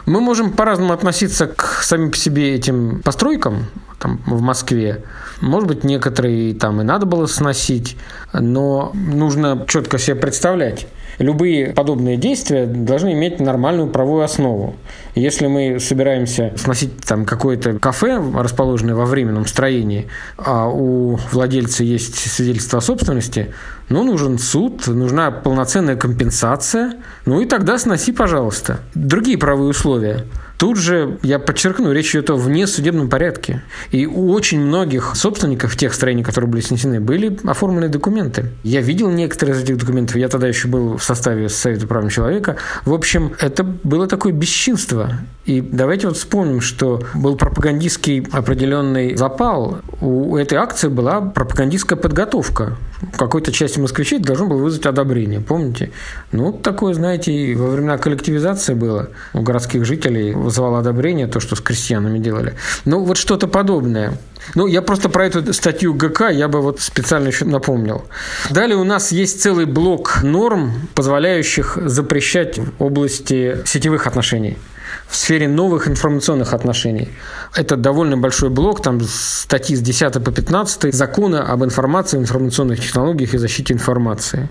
Мы 0.05 0.21
можем 0.21 0.51
по-разному 0.51 0.93
относиться 0.93 1.47
к 1.47 1.81
самим 1.81 2.11
по 2.11 2.17
себе 2.17 2.53
этим 2.53 3.01
постройкам, 3.01 3.65
там, 3.97 4.21
в 4.27 4.41
Москве. 4.41 5.03
Может 5.41 5.67
быть, 5.67 5.83
некоторые 5.83 6.53
там 6.53 6.81
и 6.81 6.83
надо 6.83 7.07
было 7.07 7.25
сносить, 7.25 7.97
но 8.31 8.91
нужно 8.93 9.65
четко 9.67 9.97
себе 9.97 10.15
представлять, 10.15 10.87
любые 11.19 11.73
подобные 11.73 12.17
действия 12.17 12.65
должны 12.65 13.13
иметь 13.13 13.39
нормальную 13.39 13.89
правовую 13.89 14.23
основу. 14.23 14.75
Если 15.15 15.47
мы 15.47 15.79
собираемся 15.79 16.53
сносить 16.55 16.97
там 17.05 17.25
какое-то 17.25 17.77
кафе, 17.77 18.21
расположенное 18.35 18.95
во 18.95 19.05
временном 19.05 19.45
строении, 19.45 20.07
а 20.37 20.67
у 20.67 21.19
владельца 21.31 21.83
есть 21.83 22.15
свидетельство 22.15 22.79
о 22.79 22.81
собственности, 22.81 23.53
ну, 23.89 24.03
нужен 24.03 24.39
суд, 24.39 24.87
нужна 24.87 25.31
полноценная 25.31 25.95
компенсация, 25.95 26.93
ну 27.25 27.41
и 27.41 27.45
тогда 27.45 27.77
сноси, 27.77 28.11
пожалуйста. 28.11 28.79
Другие 28.95 29.37
правовые 29.37 29.69
условия– 29.69 30.25
Тут 30.59 30.77
же, 30.77 31.17
я 31.23 31.39
подчеркну, 31.39 31.93
речь 31.93 32.11
идет 32.11 32.29
о 32.31 32.35
внесудебном 32.35 33.09
порядке. 33.09 33.63
И 33.91 34.05
у 34.05 34.29
очень 34.31 34.59
многих 34.59 35.15
собственников 35.15 35.77
тех 35.77 35.93
строений, 35.93 36.21
которые 36.21 36.51
были 36.51 36.59
снесены, 36.59 36.99
были 36.99 37.39
оформлены 37.45 37.87
документы. 37.87 38.51
Я 38.63 38.81
видел 38.81 39.09
некоторые 39.09 39.55
из 39.55 39.63
этих 39.63 39.77
документов. 39.77 40.17
Я 40.17 40.27
тогда 40.27 40.49
еще 40.49 40.67
был 40.67 40.97
в 40.97 41.03
составе 41.03 41.47
Совета 41.47 41.87
прав 41.87 42.11
человека. 42.11 42.57
В 42.83 42.93
общем, 42.93 43.31
это 43.39 43.63
было 43.63 44.05
такое 44.05 44.33
бесчинство. 44.33 45.11
И 45.45 45.61
давайте 45.61 46.07
вот 46.07 46.17
вспомним, 46.17 46.59
что 46.59 47.01
был 47.15 47.37
пропагандистский 47.37 48.27
определенный 48.31 49.15
запал. 49.15 49.79
У 50.01 50.35
этой 50.35 50.57
акции 50.57 50.89
была 50.89 51.21
пропагандистская 51.21 51.97
подготовка. 51.97 52.75
Какой-то 53.17 53.51
части 53.51 53.79
москвичей 53.79 54.19
должно 54.19 54.45
было 54.45 54.57
вызвать 54.57 54.85
одобрение. 54.85 55.39
Помните? 55.39 55.91
Ну, 56.31 56.51
такое, 56.51 56.93
знаете, 56.93 57.55
во 57.55 57.69
времена 57.69 57.97
коллективизации 57.97 58.73
было 58.73 59.09
у 59.33 59.41
городских 59.41 59.85
жителей 59.85 60.35
вызывало 60.49 60.79
одобрение, 60.79 61.27
то, 61.27 61.39
что 61.39 61.55
с 61.55 61.61
крестьянами 61.61 62.19
делали. 62.19 62.55
Ну, 62.85 63.03
вот 63.03 63.17
что-то 63.17 63.47
подобное. 63.47 64.17
Ну, 64.55 64.67
я 64.67 64.81
просто 64.81 65.09
про 65.09 65.25
эту 65.25 65.53
статью 65.53 65.93
ГК 65.93 66.29
я 66.29 66.47
бы 66.47 66.61
вот 66.61 66.81
специально 66.81 67.27
еще 67.27 67.45
напомнил. 67.45 68.03
Далее 68.49 68.77
у 68.77 68.83
нас 68.83 69.11
есть 69.11 69.41
целый 69.41 69.65
блок 69.65 70.23
норм, 70.23 70.87
позволяющих 70.95 71.77
запрещать 71.85 72.57
в 72.57 72.83
области 72.83 73.57
сетевых 73.65 74.07
отношений 74.07 74.57
в 75.07 75.15
сфере 75.15 75.47
новых 75.47 75.87
информационных 75.87 76.53
отношений. 76.53 77.09
Это 77.55 77.75
довольно 77.75 78.17
большой 78.17 78.49
блок, 78.49 78.81
там 78.81 79.01
статьи 79.01 79.75
с 79.75 79.81
10 79.81 80.23
по 80.23 80.31
15 80.31 80.93
закона 80.93 81.43
об 81.43 81.63
информации, 81.63 82.17
информационных 82.17 82.79
технологиях 82.79 83.33
и 83.33 83.37
защите 83.37 83.73
информации. 83.73 84.49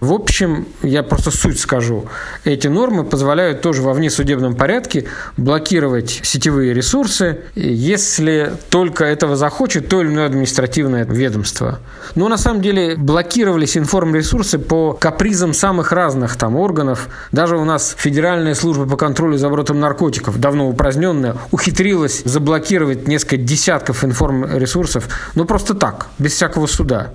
В 0.00 0.12
общем, 0.12 0.66
я 0.82 1.02
просто 1.02 1.30
суть 1.30 1.58
скажу. 1.58 2.06
Эти 2.44 2.68
нормы 2.68 3.04
позволяют 3.04 3.62
тоже 3.62 3.82
во 3.82 3.92
внесудебном 3.92 4.54
порядке 4.54 5.06
блокировать 5.36 6.20
сетевые 6.22 6.74
ресурсы, 6.74 7.40
если 7.54 8.52
только 8.70 9.04
этого 9.04 9.36
захочет 9.36 9.88
то 9.88 10.02
или 10.02 10.08
иное 10.08 10.26
административное 10.26 11.04
ведомство. 11.04 11.80
Но 12.14 12.28
на 12.28 12.36
самом 12.36 12.60
деле 12.60 12.96
блокировались 12.96 13.76
информресурсы 13.76 14.58
по 14.58 14.92
капризам 14.92 15.54
самых 15.54 15.92
разных 15.92 16.36
там 16.36 16.56
органов. 16.56 17.08
Даже 17.32 17.56
у 17.56 17.64
нас 17.64 17.94
Федеральная 17.98 18.54
служба 18.54 18.86
по 18.86 18.96
контролю 18.96 19.38
за 19.38 19.46
оборотом 19.46 19.80
наркотиков, 19.80 20.38
давно 20.38 20.68
упраздненная, 20.68 21.36
ухитрилась 21.50 22.22
заблокировать 22.24 23.08
несколько 23.08 23.36
десятков 23.36 24.04
информресурсов, 24.04 25.08
ну 25.34 25.44
просто 25.44 25.74
так, 25.74 26.08
без 26.18 26.32
всякого 26.32 26.66
суда. 26.66 27.14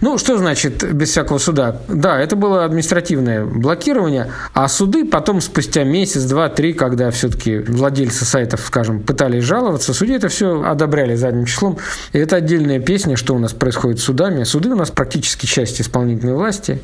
Ну, 0.00 0.18
что 0.18 0.38
значит 0.38 0.92
без 0.92 1.10
всякого 1.10 1.38
суда? 1.38 1.80
Да, 1.92 2.18
это 2.18 2.36
было 2.36 2.64
административное 2.64 3.44
блокирование, 3.44 4.30
а 4.54 4.66
суды 4.68 5.04
потом 5.04 5.40
спустя 5.42 5.84
месяц, 5.84 6.22
два, 6.22 6.48
три, 6.48 6.72
когда 6.72 7.10
все-таки 7.10 7.58
владельцы 7.58 8.24
сайтов, 8.24 8.60
скажем, 8.66 9.00
пытались 9.00 9.44
жаловаться, 9.44 9.92
судьи 9.92 10.16
это 10.16 10.28
все 10.28 10.62
одобряли 10.62 11.14
задним 11.14 11.44
числом. 11.44 11.78
И 12.12 12.18
это 12.18 12.36
отдельная 12.36 12.80
песня, 12.80 13.16
что 13.16 13.34
у 13.34 13.38
нас 13.38 13.52
происходит 13.52 14.00
с 14.00 14.04
судами. 14.04 14.44
Суды 14.44 14.70
у 14.70 14.76
нас 14.76 14.90
практически 14.90 15.44
часть 15.44 15.80
исполнительной 15.80 16.34
власти, 16.34 16.80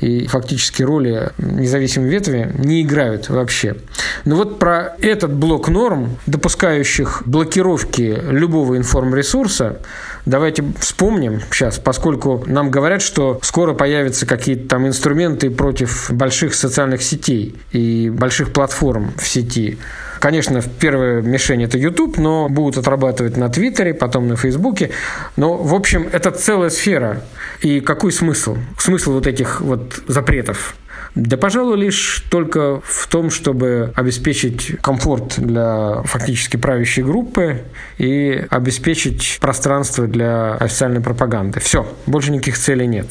и 0.00 0.26
фактически 0.26 0.82
роли 0.82 1.30
независимой 1.38 2.08
ветви 2.08 2.52
не 2.58 2.82
играют 2.82 3.28
вообще. 3.28 3.76
Но 4.24 4.36
вот 4.36 4.58
про 4.58 4.96
этот 5.00 5.32
блок 5.32 5.68
норм, 5.68 6.16
допускающих 6.26 7.22
блокировки 7.26 8.20
любого 8.28 8.76
информресурса, 8.76 9.78
давайте 10.28 10.64
вспомним 10.78 11.40
сейчас, 11.50 11.78
поскольку 11.78 12.44
нам 12.46 12.70
говорят, 12.70 13.02
что 13.02 13.40
скоро 13.42 13.74
появятся 13.74 14.26
какие-то 14.26 14.68
там 14.68 14.86
инструменты 14.86 15.50
против 15.50 16.10
больших 16.12 16.54
социальных 16.54 17.02
сетей 17.02 17.56
и 17.72 18.10
больших 18.10 18.52
платформ 18.52 19.12
в 19.16 19.26
сети. 19.26 19.78
Конечно, 20.20 20.60
первая 20.80 21.22
мишень 21.22 21.62
это 21.64 21.78
YouTube, 21.78 22.18
но 22.18 22.48
будут 22.48 22.78
отрабатывать 22.78 23.36
на 23.36 23.48
Твиттере, 23.48 23.94
потом 23.94 24.28
на 24.28 24.36
Фейсбуке. 24.36 24.90
Но, 25.36 25.56
в 25.56 25.74
общем, 25.74 26.08
это 26.12 26.30
целая 26.30 26.70
сфера. 26.70 27.22
И 27.60 27.80
какой 27.80 28.12
смысл? 28.12 28.56
Смысл 28.78 29.12
вот 29.12 29.26
этих 29.26 29.60
вот 29.60 30.00
запретов? 30.08 30.76
Да, 31.14 31.36
пожалуй, 31.36 31.76
лишь 31.76 32.24
только 32.30 32.80
в 32.84 33.06
том, 33.08 33.30
чтобы 33.30 33.92
обеспечить 33.94 34.76
комфорт 34.80 35.34
для 35.38 36.02
фактически 36.04 36.56
правящей 36.56 37.02
группы 37.02 37.62
и 37.98 38.46
обеспечить 38.50 39.38
пространство 39.40 40.06
для 40.06 40.54
официальной 40.54 41.00
пропаганды. 41.00 41.60
Все, 41.60 41.86
больше 42.06 42.30
никаких 42.30 42.58
целей 42.58 42.86
нет. 42.86 43.06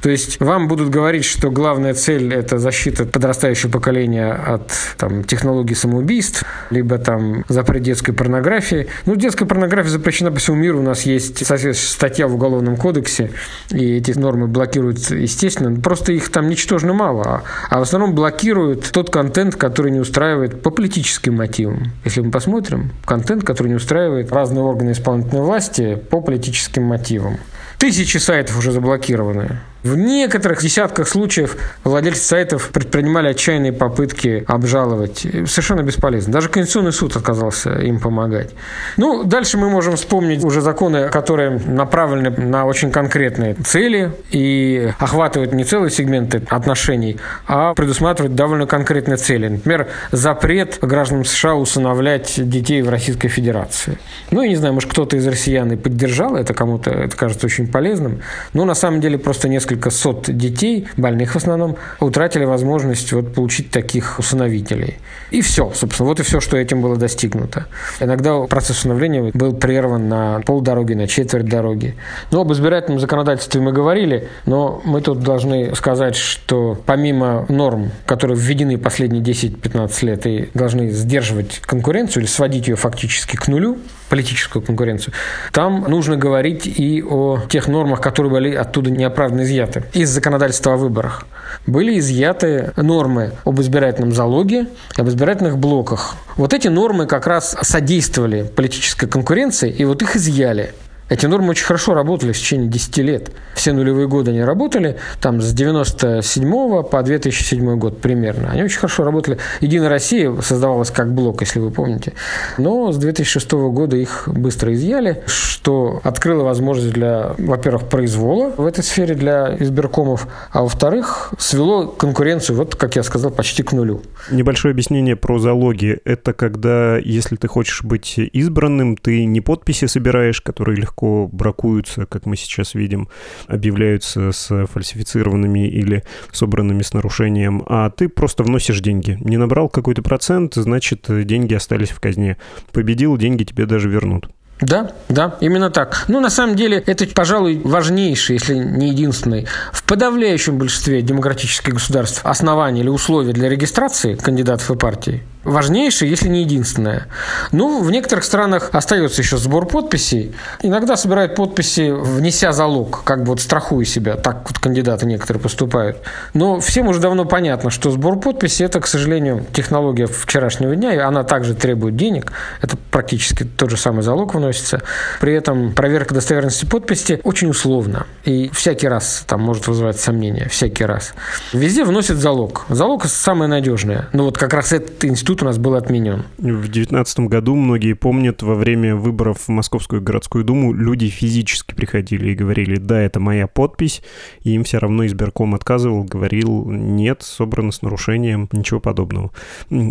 То 0.00 0.10
есть 0.10 0.40
вам 0.40 0.68
будут 0.68 0.88
говорить, 0.88 1.24
что 1.24 1.50
главная 1.50 1.94
цель– 1.94 2.32
это 2.34 2.58
защита 2.58 3.04
подрастающего 3.04 3.70
поколения 3.70 4.32
от 4.32 4.72
там, 4.96 5.24
технологий 5.24 5.74
самоубийств, 5.74 6.44
либо 6.70 6.98
там 6.98 7.44
запрет 7.48 7.82
детской 7.82 8.12
порнографии. 8.12 8.88
Ну, 9.06 9.14
детская 9.16 9.44
порнография 9.46 9.90
запрещена 9.90 10.32
по 10.32 10.38
всему 10.38 10.56
миру. 10.56 10.80
У 10.80 10.82
нас 10.82 11.02
есть 11.02 11.44
статья 11.76 12.26
в 12.26 12.34
Уголовном 12.34 12.76
кодексе, 12.76 13.30
и 13.70 13.96
эти 13.96 14.12
нормы 14.18 14.46
блокируют, 14.46 15.10
естественно. 15.10 15.78
Просто 15.80 16.12
их 16.12 16.30
там 16.30 16.48
ничтожно 16.48 16.92
мало 16.92 17.42
а 17.70 17.78
в 17.78 17.82
основном 17.82 18.14
блокируют 18.14 18.90
тот 18.92 19.10
контент, 19.10 19.56
который 19.56 19.90
не 19.90 20.00
устраивает 20.00 20.62
по 20.62 20.70
политическим 20.70 21.36
мотивам. 21.36 21.92
Если 22.04 22.20
мы 22.20 22.30
посмотрим, 22.30 22.92
контент, 23.04 23.44
который 23.44 23.68
не 23.68 23.74
устраивает 23.74 24.32
разные 24.32 24.62
органы 24.62 24.92
исполнительной 24.92 25.42
власти 25.42 25.94
по 26.10 26.20
политическим 26.20 26.84
мотивам. 26.84 27.38
Тысячи 27.78 28.18
сайтов 28.18 28.58
уже 28.58 28.72
заблокированы. 28.72 29.58
В 29.82 29.96
некоторых 29.96 30.62
десятках 30.62 31.08
случаев 31.08 31.56
владельцы 31.82 32.22
сайтов 32.22 32.70
предпринимали 32.70 33.28
отчаянные 33.28 33.72
попытки 33.72 34.44
обжаловать. 34.46 35.18
Совершенно 35.18 35.82
бесполезно. 35.82 36.32
Даже 36.32 36.48
Конституционный 36.48 36.92
суд 36.92 37.16
отказался 37.16 37.72
им 37.80 37.98
помогать. 37.98 38.50
Ну, 38.96 39.24
дальше 39.24 39.58
мы 39.58 39.68
можем 39.68 39.96
вспомнить 39.96 40.44
уже 40.44 40.60
законы, 40.60 41.08
которые 41.08 41.58
направлены 41.66 42.30
на 42.30 42.64
очень 42.64 42.92
конкретные 42.92 43.54
цели 43.54 44.12
и 44.30 44.92
охватывают 45.00 45.52
не 45.52 45.64
целые 45.64 45.90
сегменты 45.90 46.42
отношений, 46.48 47.18
а 47.48 47.74
предусматривают 47.74 48.36
довольно 48.36 48.66
конкретные 48.66 49.16
цели. 49.16 49.48
Например, 49.48 49.88
запрет 50.12 50.78
гражданам 50.80 51.24
США 51.24 51.56
усыновлять 51.56 52.34
детей 52.36 52.82
в 52.82 52.88
Российской 52.88 53.28
Федерации. 53.28 53.98
Ну, 54.30 54.42
я 54.42 54.48
не 54.48 54.56
знаю, 54.56 54.74
может, 54.74 54.90
кто-то 54.90 55.16
из 55.16 55.26
россиян 55.26 55.72
и 55.72 55.76
поддержал 55.76 56.36
это, 56.36 56.54
кому-то 56.54 56.90
это 56.90 57.16
кажется 57.16 57.46
очень 57.46 57.66
полезным. 57.66 58.20
Но 58.52 58.64
на 58.64 58.74
самом 58.74 59.00
деле 59.00 59.18
просто 59.18 59.48
несколько 59.48 59.71
несколько 59.72 59.90
сот 59.90 60.24
детей, 60.28 60.86
больных 60.96 61.32
в 61.32 61.36
основном, 61.36 61.76
утратили 62.00 62.44
возможность 62.44 63.12
вот 63.12 63.32
получить 63.34 63.70
таких 63.70 64.18
усыновителей. 64.18 64.98
И 65.30 65.40
все, 65.40 65.72
собственно, 65.74 66.08
вот 66.08 66.20
и 66.20 66.22
все, 66.22 66.40
что 66.40 66.56
этим 66.56 66.82
было 66.82 66.96
достигнуто. 66.96 67.66
Иногда 68.00 68.38
процесс 68.42 68.80
усыновления 68.80 69.30
был 69.32 69.54
прерван 69.54 70.08
на 70.08 70.40
полдороги, 70.40 70.94
на 70.94 71.06
четверть 71.06 71.46
дороги. 71.46 71.96
Но 72.30 72.42
об 72.42 72.52
избирательном 72.52 73.00
законодательстве 73.00 73.60
мы 73.60 73.72
говорили, 73.72 74.28
но 74.46 74.82
мы 74.84 75.00
тут 75.00 75.20
должны 75.20 75.74
сказать, 75.74 76.16
что 76.16 76.78
помимо 76.84 77.46
норм, 77.48 77.90
которые 78.06 78.36
введены 78.36 78.76
последние 78.76 79.22
10-15 79.22 80.04
лет 80.04 80.26
и 80.26 80.50
должны 80.54 80.90
сдерживать 80.90 81.60
конкуренцию 81.60 82.24
или 82.24 82.28
сводить 82.28 82.68
ее 82.68 82.76
фактически 82.76 83.36
к 83.36 83.48
нулю, 83.48 83.78
политическую 84.10 84.62
конкуренцию, 84.62 85.14
там 85.52 85.86
нужно 85.88 86.16
говорить 86.16 86.66
и 86.66 87.02
о 87.02 87.38
тех 87.48 87.68
нормах, 87.68 88.02
которые 88.02 88.30
были 88.30 88.54
оттуда 88.54 88.90
неоправданно 88.90 89.42
изъяты 89.42 89.61
из 89.92 90.10
законодательства 90.10 90.74
о 90.74 90.76
выборах. 90.76 91.26
Были 91.66 91.98
изъяты 91.98 92.72
нормы 92.76 93.32
об 93.44 93.60
избирательном 93.60 94.12
залоге, 94.12 94.66
об 94.96 95.08
избирательных 95.08 95.58
блоках. 95.58 96.16
Вот 96.36 96.52
эти 96.52 96.68
нормы 96.68 97.06
как 97.06 97.26
раз 97.26 97.56
содействовали 97.60 98.42
политической 98.42 99.06
конкуренции, 99.06 99.70
и 99.70 99.84
вот 99.84 100.02
их 100.02 100.16
изъяли. 100.16 100.74
Эти 101.12 101.26
нормы 101.26 101.50
очень 101.50 101.66
хорошо 101.66 101.92
работали 101.92 102.32
в 102.32 102.38
течение 102.38 102.68
10 102.68 102.96
лет. 102.98 103.32
Все 103.54 103.74
нулевые 103.74 104.08
годы 104.08 104.30
они 104.30 104.42
работали, 104.42 104.96
там 105.20 105.42
с 105.42 105.52
97 105.52 106.82
по 106.84 107.02
2007 107.02 107.76
год 107.76 108.00
примерно. 108.00 108.48
Они 108.50 108.62
очень 108.62 108.78
хорошо 108.78 109.04
работали. 109.04 109.36
Единая 109.60 109.90
Россия 109.90 110.34
создавалась 110.40 110.90
как 110.90 111.12
блок, 111.12 111.42
если 111.42 111.58
вы 111.58 111.70
помните. 111.70 112.14
Но 112.56 112.92
с 112.92 112.96
2006 112.96 113.52
года 113.52 113.94
их 113.94 114.26
быстро 114.26 114.72
изъяли, 114.72 115.22
что 115.26 116.00
открыло 116.02 116.44
возможность 116.44 116.94
для, 116.94 117.34
во-первых, 117.36 117.90
произвола 117.90 118.50
в 118.56 118.64
этой 118.64 118.82
сфере 118.82 119.14
для 119.14 119.54
избиркомов, 119.60 120.26
а 120.50 120.62
во-вторых, 120.62 121.34
свело 121.38 121.88
конкуренцию, 121.88 122.56
вот, 122.56 122.74
как 122.74 122.96
я 122.96 123.02
сказал, 123.02 123.30
почти 123.30 123.62
к 123.62 123.72
нулю. 123.72 124.00
Небольшое 124.30 124.72
объяснение 124.72 125.16
про 125.16 125.38
залоги. 125.38 125.98
Это 126.06 126.32
когда, 126.32 126.96
если 126.96 127.36
ты 127.36 127.48
хочешь 127.48 127.82
быть 127.82 128.14
избранным, 128.16 128.96
ты 128.96 129.26
не 129.26 129.42
подписи 129.42 129.84
собираешь, 129.84 130.40
которые 130.40 130.78
легко 130.78 131.01
легко 131.02 131.28
бракуются, 131.32 132.06
как 132.06 132.26
мы 132.26 132.36
сейчас 132.36 132.74
видим, 132.74 133.08
объявляются 133.46 134.32
с 134.32 134.66
фальсифицированными 134.66 135.68
или 135.68 136.04
собранными 136.32 136.82
с 136.82 136.92
нарушением, 136.92 137.62
а 137.66 137.90
ты 137.90 138.08
просто 138.08 138.42
вносишь 138.42 138.80
деньги. 138.80 139.18
Не 139.20 139.36
набрал 139.36 139.68
какой-то 139.68 140.02
процент, 140.02 140.54
значит, 140.54 141.06
деньги 141.08 141.54
остались 141.54 141.90
в 141.90 142.00
казне. 142.00 142.36
Победил, 142.72 143.16
деньги 143.16 143.44
тебе 143.44 143.66
даже 143.66 143.88
вернут. 143.88 144.28
Да, 144.60 144.92
да, 145.08 145.36
именно 145.40 145.70
так. 145.70 146.04
Ну, 146.06 146.20
на 146.20 146.30
самом 146.30 146.54
деле, 146.54 146.82
это, 146.86 147.04
пожалуй, 147.06 147.60
важнейший, 147.64 148.34
если 148.34 148.54
не 148.54 148.90
единственный, 148.90 149.48
в 149.72 149.82
подавляющем 149.82 150.56
большинстве 150.56 151.02
демократических 151.02 151.74
государств 151.74 152.20
основание 152.24 152.84
или 152.84 152.88
условие 152.88 153.32
для 153.32 153.48
регистрации 153.48 154.14
кандидатов 154.14 154.70
и 154.70 154.76
партий 154.76 155.22
важнейшее, 155.44 156.10
если 156.10 156.28
не 156.28 156.42
единственное. 156.42 157.06
Ну, 157.50 157.82
в 157.82 157.90
некоторых 157.90 158.24
странах 158.24 158.70
остается 158.72 159.22
еще 159.22 159.36
сбор 159.36 159.66
подписей. 159.66 160.34
Иногда 160.62 160.96
собирают 160.96 161.34
подписи, 161.34 161.90
внеся 161.90 162.52
залог, 162.52 163.02
как 163.04 163.20
бы 163.20 163.26
вот 163.28 163.40
страхуя 163.40 163.84
себя. 163.84 164.16
Так 164.16 164.48
вот 164.48 164.58
кандидаты 164.58 165.06
некоторые 165.06 165.40
поступают. 165.40 165.98
Но 166.34 166.60
всем 166.60 166.88
уже 166.88 167.00
давно 167.00 167.24
понятно, 167.24 167.70
что 167.70 167.90
сбор 167.90 168.20
подписей– 168.20 168.64
это, 168.66 168.80
к 168.80 168.86
сожалению, 168.86 169.44
технология 169.52 170.06
вчерашнего 170.06 170.76
дня, 170.76 170.94
и 170.94 170.98
она 170.98 171.24
также 171.24 171.54
требует 171.54 171.96
денег. 171.96 172.32
Это 172.60 172.76
практически 172.90 173.44
тот 173.44 173.70
же 173.70 173.76
самый 173.76 174.02
залог 174.02 174.34
вносится. 174.34 174.82
При 175.20 175.34
этом 175.34 175.72
проверка 175.72 176.14
достоверности 176.14 176.66
подписи 176.66 177.20
очень 177.24 177.50
условна. 177.50 178.06
И 178.24 178.50
всякий 178.52 178.88
раз 178.88 179.24
там 179.26 179.40
может 179.40 179.66
вызывать 179.66 179.98
сомнения. 179.98 180.48
Всякий 180.48 180.84
раз. 180.84 181.14
Везде 181.52 181.84
вносят 181.84 182.18
залог. 182.18 182.64
Залог– 182.68 183.04
самое 183.06 183.50
надежное. 183.50 184.08
Но 184.12 184.24
вот 184.24 184.38
как 184.38 184.54
раз 184.54 184.72
этот 184.72 185.04
институт 185.04 185.31
институт 185.32 185.42
у 185.42 185.46
нас 185.46 185.58
был 185.58 185.74
отменен. 185.74 186.24
В 186.38 186.42
2019 186.42 187.20
году, 187.20 187.54
многие 187.56 187.94
помнят, 187.94 188.42
во 188.42 188.54
время 188.54 188.96
выборов 188.96 189.38
в 189.46 189.48
Московскую 189.48 190.02
городскую 190.02 190.44
думу 190.44 190.72
люди 190.72 191.08
физически 191.08 191.74
приходили 191.74 192.30
и 192.30 192.34
говорили, 192.34 192.76
да, 192.76 193.00
это 193.00 193.20
моя 193.20 193.46
подпись, 193.46 194.02
и 194.42 194.50
им 194.50 194.64
все 194.64 194.78
равно 194.78 195.06
избирком 195.06 195.54
отказывал, 195.54 196.04
говорил, 196.04 196.66
нет, 196.70 197.22
собрано 197.22 197.72
с 197.72 197.82
нарушением, 197.82 198.48
ничего 198.52 198.80
подобного. 198.80 199.30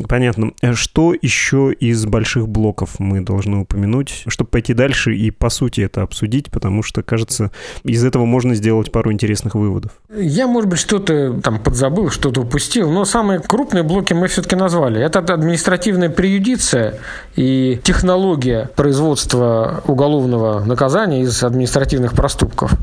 Понятно. 0.08 0.52
Что 0.74 1.14
еще 1.20 1.74
из 1.74 2.06
больших 2.06 2.48
блоков 2.48 3.00
мы 3.00 3.22
должны 3.22 3.58
упомянуть, 3.58 4.24
чтобы 4.28 4.50
пойти 4.50 4.74
дальше 4.74 5.16
и, 5.16 5.32
по 5.32 5.50
сути, 5.50 5.82
это 5.82 6.04
обсудить, 6.04 6.52
потому 6.52 6.84
что, 6.84 7.04
кажется, 7.04 7.52
из 7.84 8.04
этого 8.04 8.26
можно 8.26 8.56
сделать 8.56 8.92
пару 8.92 9.12
интересных 9.12 9.56
выводов. 9.56 9.92
Я, 10.16 10.48
может 10.48 10.70
быть, 10.70 10.80
что-то 10.80 11.40
там 11.42 11.60
подзабыл, 11.60 12.10
что-то 12.10 12.42
упустил, 12.42 12.92
но 12.92 13.06
самые 13.06 13.40
крупные 13.40 13.84
блоки 13.84 14.14
мы 14.14 14.28
все-таки 14.28 14.56
назвали. 14.56 15.02
Это 15.02 15.20
административная 15.34 16.10
преюдиция 16.10 16.96
и 17.36 17.80
технология 17.84 18.70
производства 18.76 19.82
уголовного 19.88 20.64
наказания 20.66 21.22
из 21.22 21.44
административных 21.44 22.14
проступков. 22.14 22.74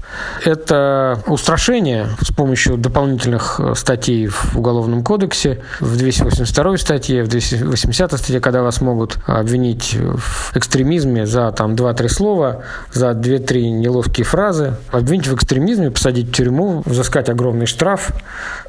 Это 0.45 1.23
устрашение 1.27 2.07
с 2.21 2.33
помощью 2.33 2.77
дополнительных 2.77 3.61
э, 3.61 3.75
статей 3.75 4.27
в 4.29 4.57
Уголовном 4.57 5.05
кодексе, 5.05 5.61
в 5.81 5.97
282 5.97 6.79
статье, 6.79 7.23
в 7.23 7.29
280 7.29 8.13
статье, 8.13 8.41
когда 8.41 8.63
вас 8.63 8.81
могут 8.81 9.19
обвинить 9.27 9.95
в 9.95 10.57
экстремизме 10.57 11.27
за 11.27 11.53
там 11.53 11.75
2-3 11.75 12.09
слова, 12.09 12.63
за 12.93 13.11
2-3 13.11 13.71
неловкие 13.71 14.25
фразы, 14.25 14.75
обвинить 14.91 15.27
в 15.27 15.35
экстремизме, 15.35 15.91
посадить 15.91 16.29
в 16.29 16.33
тюрьму, 16.33 16.83
взыскать 16.85 17.29
огромный 17.29 17.67
штраф. 17.67 18.13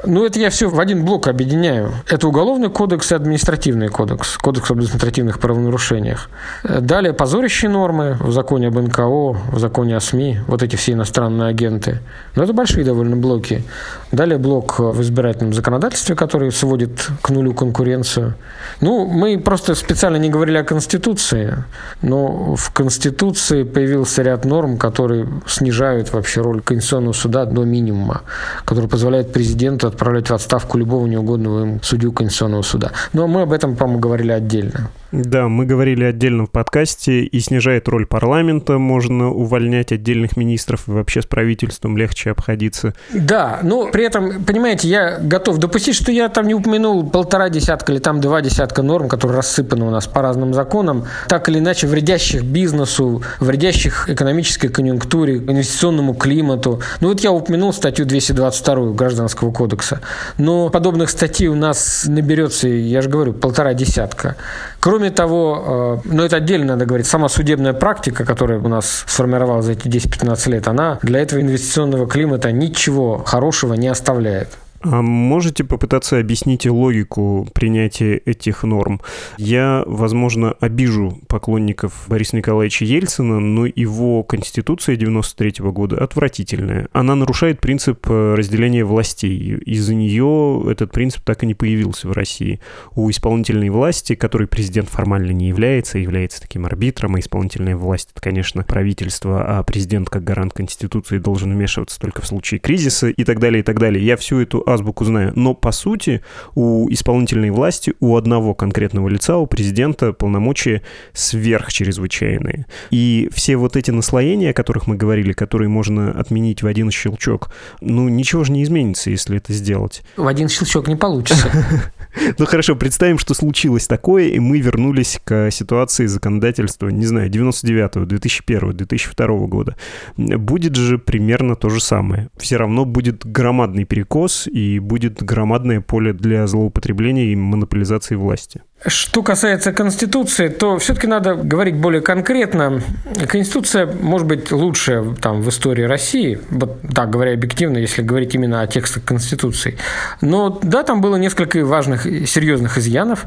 Ну, 0.06 0.26
это 0.26 0.40
я 0.40 0.50
все 0.50 0.70
в 0.70 0.80
один 0.80 1.06
блок 1.06 1.28
объединяю. 1.28 1.92
Это 2.08 2.28
Уголовный 2.28 2.70
кодекс 2.70 3.12
и 3.12 3.16
административный 3.16 3.69
административный 3.70 3.88
кодекс, 3.90 4.38
кодекс 4.38 4.72
об 4.72 4.78
административных 4.78 5.40
правонарушениях. 5.40 6.30
Далее 6.64 7.14
позорящие 7.14 7.70
нормы 7.70 8.18
в 8.20 8.32
законе 8.32 8.68
об 8.68 8.78
НКО, 8.78 9.38
в 9.52 9.60
законе 9.60 9.96
о 9.96 10.00
СМИ, 10.00 10.40
вот 10.48 10.64
эти 10.64 10.76
все 10.76 10.94
иностранные 10.94 11.50
агенты. 11.50 12.00
Но 12.36 12.44
это 12.44 12.54
большие 12.54 12.84
довольно 12.84 13.16
блоки. 13.16 13.64
Далее 14.12 14.38
блок 14.38 14.80
в 14.80 15.02
избирательном 15.02 15.54
законодательстве, 15.54 16.16
который 16.16 16.52
сводит 16.52 17.08
к 17.22 17.30
нулю 17.30 17.54
конкуренцию. 17.54 18.36
Ну, 18.82 19.06
мы 19.06 19.40
просто 19.40 19.76
специально 19.76 20.18
не 20.18 20.30
говорили 20.30 20.58
о 20.58 20.64
Конституции, 20.64 21.64
но 22.02 22.56
в 22.56 22.72
Конституции 22.74 23.64
появился 23.64 24.24
ряд 24.24 24.46
норм, 24.46 24.78
которые 24.78 25.28
снижают 25.48 26.12
вообще 26.14 26.42
роль 26.42 26.62
Конституционного 26.62 27.14
суда 27.14 27.46
до 27.46 27.64
минимума, 27.64 28.22
который 28.66 28.90
позволяет 28.90 29.32
президенту 29.34 29.88
отправлять 29.88 30.30
в 30.30 30.34
отставку 30.34 30.78
любого 30.78 31.06
неугодного 31.08 31.64
им 31.64 31.84
судью 31.84 32.12
Конституционного 32.12 32.64
суда. 32.64 32.92
Но 33.14 33.28
мы 33.28 33.44
об 33.44 33.54
этом, 33.60 33.76
по-моему, 33.76 34.00
говорили 34.00 34.32
отдельно. 34.32 34.90
Да, 35.12 35.48
мы 35.48 35.66
говорили 35.66 36.04
отдельно 36.04 36.46
в 36.46 36.52
подкасте, 36.52 37.22
и 37.22 37.40
снижает 37.40 37.88
роль 37.88 38.06
парламента, 38.06 38.78
можно 38.78 39.32
увольнять 39.32 39.92
отдельных 39.92 40.38
министров, 40.38 40.88
и 40.88 40.92
вообще 40.92 41.22
с 41.22 41.26
правительством 41.26 41.98
легче 41.98 42.32
обходиться. 42.32 42.94
Да, 43.12 43.60
но 43.64 43.88
при 43.88 44.06
этом, 44.06 44.44
понимаете, 44.44 44.88
я 44.88 45.18
готов 45.20 45.58
допустить, 45.58 45.96
что 45.96 46.12
я 46.12 46.30
там 46.30 46.48
не 46.48 46.54
упомянул 46.54 47.10
полтора 47.10 47.50
десятка 47.50 47.92
или 47.92 48.00
там 48.00 48.22
два 48.22 48.42
десятка 48.42 48.84
норм, 48.84 49.10
которые 49.10 49.38
рассыпаны 49.38 49.86
у 49.86 49.90
нас 49.90 50.06
по 50.06 50.22
разным 50.22 50.54
законам, 50.54 51.06
так 51.28 51.50
или 51.50 51.58
иначе 51.58 51.88
вредящих 51.88 52.44
бизнесу, 52.44 53.24
вредящих 53.40 54.10
экономической 54.10 54.68
конъюнктуре, 54.68 55.38
инвестиционному 55.38 56.14
климату. 56.14 56.82
Ну 57.02 57.10
вот 57.10 57.22
я 57.22 57.32
упомянул 57.32 57.74
статью 57.74 58.06
222 58.06 58.92
Гражданского 58.92 59.52
кодекса, 59.52 60.02
но 60.38 60.70
подобных 60.70 61.10
статей 61.10 61.48
у 61.48 61.56
нас 61.56 62.06
наберется, 62.08 62.68
я 62.68 63.02
же 63.02 63.10
говорю, 63.10 63.34
полтора 63.34 63.74
десятка. 63.74 64.36
Кроме 64.80 64.99
того, 65.08 66.02
э, 66.06 66.10
но 66.12 66.26
это 66.26 66.36
отдельно 66.36 66.74
надо 66.74 66.86
говорить, 66.86 67.08
сама 67.08 67.30
судебная 67.30 67.72
практика, 67.74 68.26
которая 68.26 68.60
у 68.60 68.68
нас 68.68 69.06
сформировалась 69.08 69.66
за 69.66 69.72
эти 69.72 69.88
10-15 69.88 70.50
лет, 70.50 70.68
она 70.68 71.00
для 71.02 71.22
этого 71.22 71.40
инвестиционного 71.40 72.08
климата 72.08 72.52
ничего 72.52 73.24
хорошего 73.26 73.76
не 73.76 73.88
оставляет. 73.88 74.50
А 74.82 75.02
можете 75.02 75.64
попытаться 75.64 76.20
объяснить 76.20 76.66
логику 76.66 77.48
принятия 77.54 78.16
этих 78.18 78.64
норм? 78.64 79.02
Я, 79.38 79.84
возможно, 79.86 80.54
обижу 80.60 81.20
поклонников 81.28 82.06
Бориса 82.08 82.38
Николаевича 82.38 82.86
Ельцина, 82.86 83.40
но 83.40 83.66
его 83.66 84.24
Конституция 84.24 84.96
93 84.96 85.62
-го 85.62 85.72
года 85.72 85.98
отвратительная. 86.02 86.88
Она 86.94 87.16
нарушает 87.16 87.60
принцип 87.60 88.06
э, 88.10 88.36
разделения 88.36 88.86
властей. 88.86 89.58
Из-за 89.66 89.96
нее 89.96 90.64
этот 90.70 90.92
принцип 90.92 91.24
так 91.24 91.44
и 91.44 91.46
не 91.46 91.56
появился 91.56 92.08
в 92.08 92.14
России. 92.14 92.62
У 92.96 93.10
исполнительной 93.10 93.70
власти, 93.70 94.16
которой 94.16 94.48
президент 94.48 94.88
формально 94.90 95.32
не 95.32 95.48
является, 95.50 95.98
является 95.98 96.42
таким 96.42 96.66
арбитром, 96.66 97.16
а 97.16 97.20
исполнительная 97.20 97.76
власть— 97.76 98.10
это, 98.14 98.22
конечно, 98.22 98.64
правительство, 98.64 99.60
а 99.60 99.64
президент 99.64 100.10
как 100.10 100.24
гарант 100.24 100.54
Конституции 100.54 101.18
должен 101.18 101.54
вмешиваться 101.54 102.00
только 102.00 102.22
в 102.22 102.28
случае 102.28 102.60
кризиса 102.60 103.10
и 103.10 103.24
так 103.26 103.40
далее, 103.40 103.60
и 103.60 103.64
так 103.64 103.78
далее. 103.78 104.06
Я 104.06 104.16
всю 104.16 104.40
эту 104.40 104.69
азбуку 104.70 105.06
знаю, 105.06 105.34
но 105.36 105.54
по 105.54 105.72
сути 105.72 106.22
у 106.56 106.90
исполнительной 106.90 107.50
власти, 107.50 107.94
у 108.00 108.16
одного 108.16 108.54
конкретного 108.54 109.08
лица, 109.10 109.38
у 109.38 109.46
президента 109.48 110.14
полномочия 110.14 110.82
сверхчрезвычайные. 111.14 112.66
И 112.92 113.30
все 113.34 113.58
вот 113.58 113.76
эти 113.76 113.92
наслоения, 113.92 114.52
о 114.52 114.54
которых 114.54 114.88
мы 114.88 114.96
говорили, 114.96 115.34
которые 115.34 115.70
можно 115.70 116.12
отменить 116.12 116.64
в 116.64 116.68
один 116.68 116.92
щелчок, 116.92 117.52
ну 117.82 118.10
ничего 118.10 118.44
же 118.44 118.52
не 118.52 118.64
изменится, 118.64 119.10
если 119.10 119.38
это 119.38 119.54
сделать. 119.54 120.04
В 120.18 120.28
один 120.28 120.50
щелчок 120.50 120.88
не 120.88 120.96
получится. 120.96 121.50
Ну 122.38 122.46
хорошо, 122.46 122.76
представим, 122.76 123.18
что 123.18 123.34
случилось 123.34 123.88
такое, 123.88 124.30
и 124.30 124.40
мы 124.40 124.60
вернулись 124.60 125.20
к 125.24 125.52
ситуации 125.52 126.06
законодательства, 126.06 126.90
не 126.90 127.06
знаю, 127.06 127.30
99-го, 127.30 128.06
2001 128.06 128.78
2002 128.78 129.28
года. 129.48 129.76
Будет 130.18 130.76
же 130.76 130.98
примерно 130.98 131.56
то 131.56 131.70
же 131.70 131.80
самое. 131.80 132.30
Все 132.38 132.58
равно 132.58 132.86
будет 132.86 133.26
громадный 133.26 133.86
перекос 133.86 134.48
и 134.48 134.80
будет 134.80 135.22
громадное 135.24 135.82
поле 135.82 136.14
для 136.14 136.48
злоупотребления 136.48 137.32
и 137.32 137.36
монополизации 137.36 138.16
власти. 138.16 138.62
Что 138.86 139.24
касается 139.24 139.74
Конституции, 139.74 140.48
то 140.48 140.78
все-таки 140.78 141.06
надо 141.06 141.36
говорить 141.36 141.76
более 141.76 142.02
конкретно. 142.02 142.82
Конституция 143.28 143.86
может 143.86 144.26
быть 144.26 144.54
лучшая 144.54 145.16
там, 145.16 145.42
в 145.42 145.50
истории 145.50 145.84
России, 145.84 146.40
вот 146.50 146.80
так 146.96 147.10
говоря 147.10 147.34
объективно, 147.34 147.78
если 147.78 148.02
говорить 148.02 148.36
именно 148.36 148.62
о 148.62 148.68
текстах 148.68 149.04
Конституции. 149.04 149.78
Но 150.22 150.60
да, 150.64 150.84
там 150.84 151.02
было 151.02 151.18
несколько 151.18 151.66
важных, 151.66 152.04
серьезных 152.04 152.78
изъянов, 152.78 153.26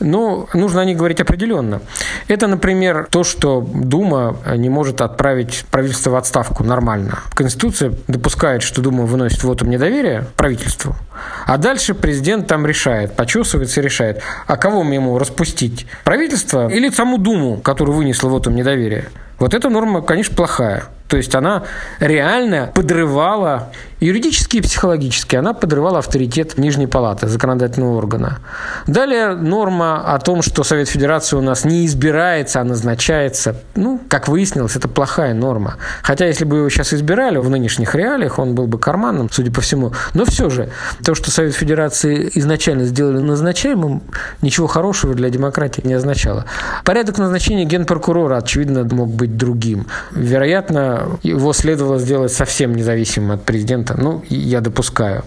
но 0.00 0.48
нужно 0.52 0.80
о 0.80 0.84
них 0.84 0.96
говорить 0.96 1.20
определенно. 1.20 1.80
Это, 2.26 2.48
например, 2.48 3.06
то, 3.08 3.22
что 3.22 3.60
Дума 3.60 4.36
не 4.56 4.68
может 4.68 5.00
отправить 5.00 5.64
правительство 5.70 6.10
в 6.10 6.16
отставку 6.16 6.64
нормально. 6.64 7.20
Конституция 7.34 7.94
допускает, 8.08 8.62
что 8.62 8.82
Дума 8.82 9.04
выносит 9.04 9.44
вотум 9.44 9.70
недоверия 9.70 10.26
правительству, 10.36 10.96
а 11.46 11.56
дальше 11.58 11.94
президент 11.94 12.46
там 12.46 12.66
решает, 12.66 13.16
почесывается 13.16 13.80
и 13.80 13.84
решает, 13.84 14.22
а 14.46 14.56
кого 14.56 14.82
ему 14.82 15.18
распустить? 15.18 15.86
Правительство 16.04 16.68
или 16.68 16.90
саму 16.90 17.18
Думу, 17.18 17.58
которую 17.58 17.96
вынесла 17.96 18.28
вот 18.28 18.46
им 18.46 18.54
недоверие? 18.54 19.06
Вот 19.38 19.54
эта 19.54 19.68
норма, 19.68 20.02
конечно, 20.02 20.34
плохая. 20.34 20.84
То 21.08 21.16
есть 21.16 21.34
она 21.34 21.64
реально 22.00 22.70
подрывала, 22.74 23.72
юридически 24.00 24.58
и 24.58 24.60
психологически, 24.60 25.36
она 25.36 25.54
подрывала 25.54 25.98
авторитет 25.98 26.58
Нижней 26.58 26.86
Палаты, 26.86 27.28
законодательного 27.28 27.96
органа. 27.96 28.38
Далее 28.86 29.34
норма 29.34 30.14
о 30.14 30.18
том, 30.18 30.42
что 30.42 30.62
Совет 30.62 30.88
Федерации 30.88 31.36
у 31.36 31.40
нас 31.40 31.64
не 31.64 31.86
избирается, 31.86 32.60
а 32.60 32.64
назначается. 32.64 33.56
Ну, 33.74 34.00
как 34.08 34.28
выяснилось, 34.28 34.76
это 34.76 34.88
плохая 34.88 35.34
норма. 35.34 35.76
Хотя, 36.02 36.26
если 36.26 36.44
бы 36.44 36.58
его 36.58 36.68
сейчас 36.68 36.92
избирали 36.92 37.38
в 37.38 37.48
нынешних 37.50 37.94
реалиях, 37.94 38.38
он 38.38 38.54
был 38.54 38.66
бы 38.66 38.78
карманным, 38.78 39.30
судя 39.30 39.50
по 39.50 39.60
всему. 39.60 39.92
Но 40.14 40.24
все 40.24 40.50
же, 40.50 40.70
то, 41.04 41.14
что 41.14 41.30
Совет 41.30 41.54
Федерации 41.54 42.30
изначально 42.34 42.84
сделали 42.84 43.18
назначаемым, 43.18 44.02
ничего 44.42 44.66
хорошего 44.66 45.14
для 45.14 45.30
демократии 45.30 45.82
не 45.84 45.94
означало. 45.94 46.44
Порядок 46.84 47.18
назначения 47.18 47.64
генпрокурора, 47.64 48.36
очевидно, 48.36 48.84
мог 48.84 49.08
быть 49.10 49.36
другим. 49.36 49.86
Вероятно, 50.12 51.18
его 51.22 51.52
следовало 51.52 51.98
сделать 51.98 52.32
совсем 52.32 52.74
независимым 52.74 53.32
от 53.32 53.44
президента. 53.44 53.87
Ну, 53.96 54.24
я 54.28 54.60
допускаю. 54.60 55.24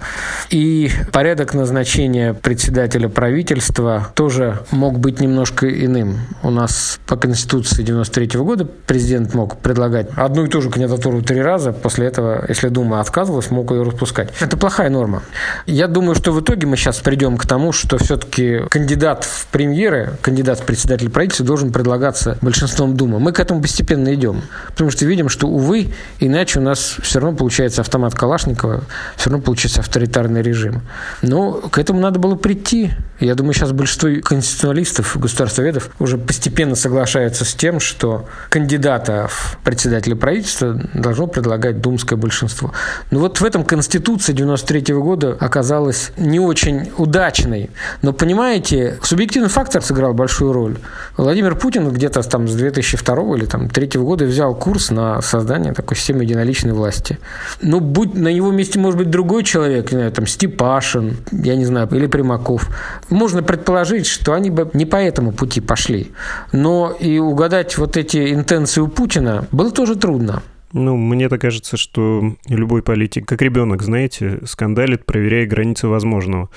И 0.50 0.92
порядок 1.12 1.54
назначения 1.54 2.34
председателя 2.34 3.10
правительства 3.10 4.12
тоже 4.16 4.60
мог 4.72 5.00
быть 5.00 5.20
немножко 5.20 5.70
иным. 5.70 6.20
У 6.44 6.50
нас 6.50 7.00
по 7.06 7.16
Конституции 7.16 7.84
93 7.84 8.26
-го 8.40 8.44
года 8.44 8.66
президент 8.66 9.34
мог 9.34 9.58
предлагать 9.58 10.10
одну 10.16 10.46
и 10.46 10.50
ту 10.50 10.62
же 10.62 10.70
кандидатуру 10.70 11.22
три 11.22 11.42
раза. 11.42 11.72
После 11.72 12.08
этого, 12.08 12.46
если 12.48 12.70
Дума 12.70 13.00
отказывалась, 13.00 13.52
мог 13.52 13.72
ее 13.72 13.84
распускать. 13.84 14.30
Это 14.40 14.58
плохая 14.58 14.90
норма. 14.90 15.24
Я 15.66 15.88
думаю, 15.88 16.16
что 16.16 16.32
в 16.32 16.42
итоге 16.42 16.68
мы 16.68 16.78
сейчас 16.78 17.00
придем 17.00 17.38
к 17.38 17.46
тому, 17.46 17.72
что 17.72 17.98
все-таки 17.98 18.62
кандидат 18.70 19.24
в 19.24 19.48
премьеры, 19.48 20.14
кандидат 20.22 20.60
в 20.60 20.66
председателя 20.66 21.10
правительства 21.10 21.46
должен 21.46 21.72
предлагаться 21.72 22.38
большинством 22.42 22.96
Думы. 22.96 23.20
Мы 23.20 23.32
к 23.32 23.40
этому 23.40 23.62
постепенно 23.62 24.14
идем. 24.14 24.42
Потому 24.68 24.90
что 24.90 25.06
видим, 25.06 25.30
что 25.30 25.48
увы, 25.48 25.94
иначе 26.20 26.60
у 26.60 26.62
нас 26.62 26.98
все 27.02 27.20
равно 27.20 27.38
получается 27.38 27.82
автомат 27.82 28.14
Калашникова, 28.14 28.51
все 28.56 29.30
равно 29.30 29.44
получится 29.44 29.82
авторитарный 29.82 30.42
режим. 30.42 30.82
Но 31.22 31.54
к 31.54 31.78
этому 31.78 32.00
надо 32.00 32.20
было 32.20 32.36
прийти. 32.36 32.92
Я 33.20 33.36
думаю, 33.36 33.54
сейчас 33.54 33.72
большинство 33.72 34.10
конституционалистов, 34.24 35.18
государствоведов 35.18 35.90
уже 36.00 36.18
постепенно 36.18 36.76
соглашаются 36.76 37.46
с 37.46 37.54
тем, 37.54 37.80
что 37.80 38.28
кандидата 38.50 39.28
в 39.30 39.60
председателя 39.64 40.16
правительства 40.16 40.74
должно 40.94 41.28
предлагать 41.28 41.82
думское 41.82 42.18
большинство. 42.18 42.74
Но 43.12 43.20
вот 43.20 43.40
в 43.40 43.46
этом 43.46 43.64
Конституция 43.64 44.34
93 44.34 44.96
года 44.96 45.38
оказалась 45.40 46.12
не 46.18 46.40
очень 46.40 46.92
удачной. 46.98 47.70
Но, 48.02 48.14
понимаете, 48.14 49.00
субъективный 49.04 49.50
фактор 49.50 49.84
сыграл 49.84 50.14
большую 50.14 50.54
роль. 50.54 50.78
Владимир 51.18 51.56
Путин 51.56 51.90
где-то 51.90 52.22
там 52.24 52.48
с 52.48 52.56
2002 52.56 53.38
или 53.38 53.46
там, 53.46 53.68
2003 53.68 54.00
года 54.02 54.26
взял 54.26 54.56
курс 54.56 54.90
на 54.90 55.22
создание 55.22 55.74
такой 55.74 55.98
системы 55.98 56.24
единоличной 56.24 56.74
власти. 56.74 57.20
Ну, 57.62 57.80
будь 57.80 58.14
на 58.16 58.28
его 58.42 58.52
месте, 58.52 58.80
может 58.80 58.98
быть, 58.98 59.10
другой 59.10 59.44
человек, 59.44 59.92
не 59.92 59.98
знаю, 59.98 60.12
там, 60.12 60.28
Степашин, 60.28 61.18
я 61.32 61.56
не 61.56 61.66
знаю, 61.66 61.88
или 61.92 62.08
Примаков. 62.08 62.70
Можно 63.10 63.44
предположить, 63.44 64.08
что 64.08 64.34
они 64.34 64.50
бы 64.50 64.70
не 64.74 64.86
по 64.86 64.98
этому 64.98 65.32
пути 65.32 65.62
пошли. 65.62 66.12
Но 66.52 66.96
и 67.00 67.20
угадать 67.20 67.78
вот 67.78 67.98
эти 67.98 68.34
интенции 68.34 68.82
у 68.82 68.88
Путина 68.88 69.46
было 69.52 69.72
тоже 69.72 69.96
трудно. 69.96 70.42
Ну, 70.74 70.96
мне-то 70.96 71.38
кажется, 71.38 71.78
что 71.78 72.36
любой 72.48 72.82
политик, 72.82 73.28
как 73.28 73.42
ребенок, 73.42 73.82
знаете, 73.82 74.40
скандалит, 74.46 75.06
проверяя 75.06 75.46
границы 75.46 75.88
возможного. 75.88 76.50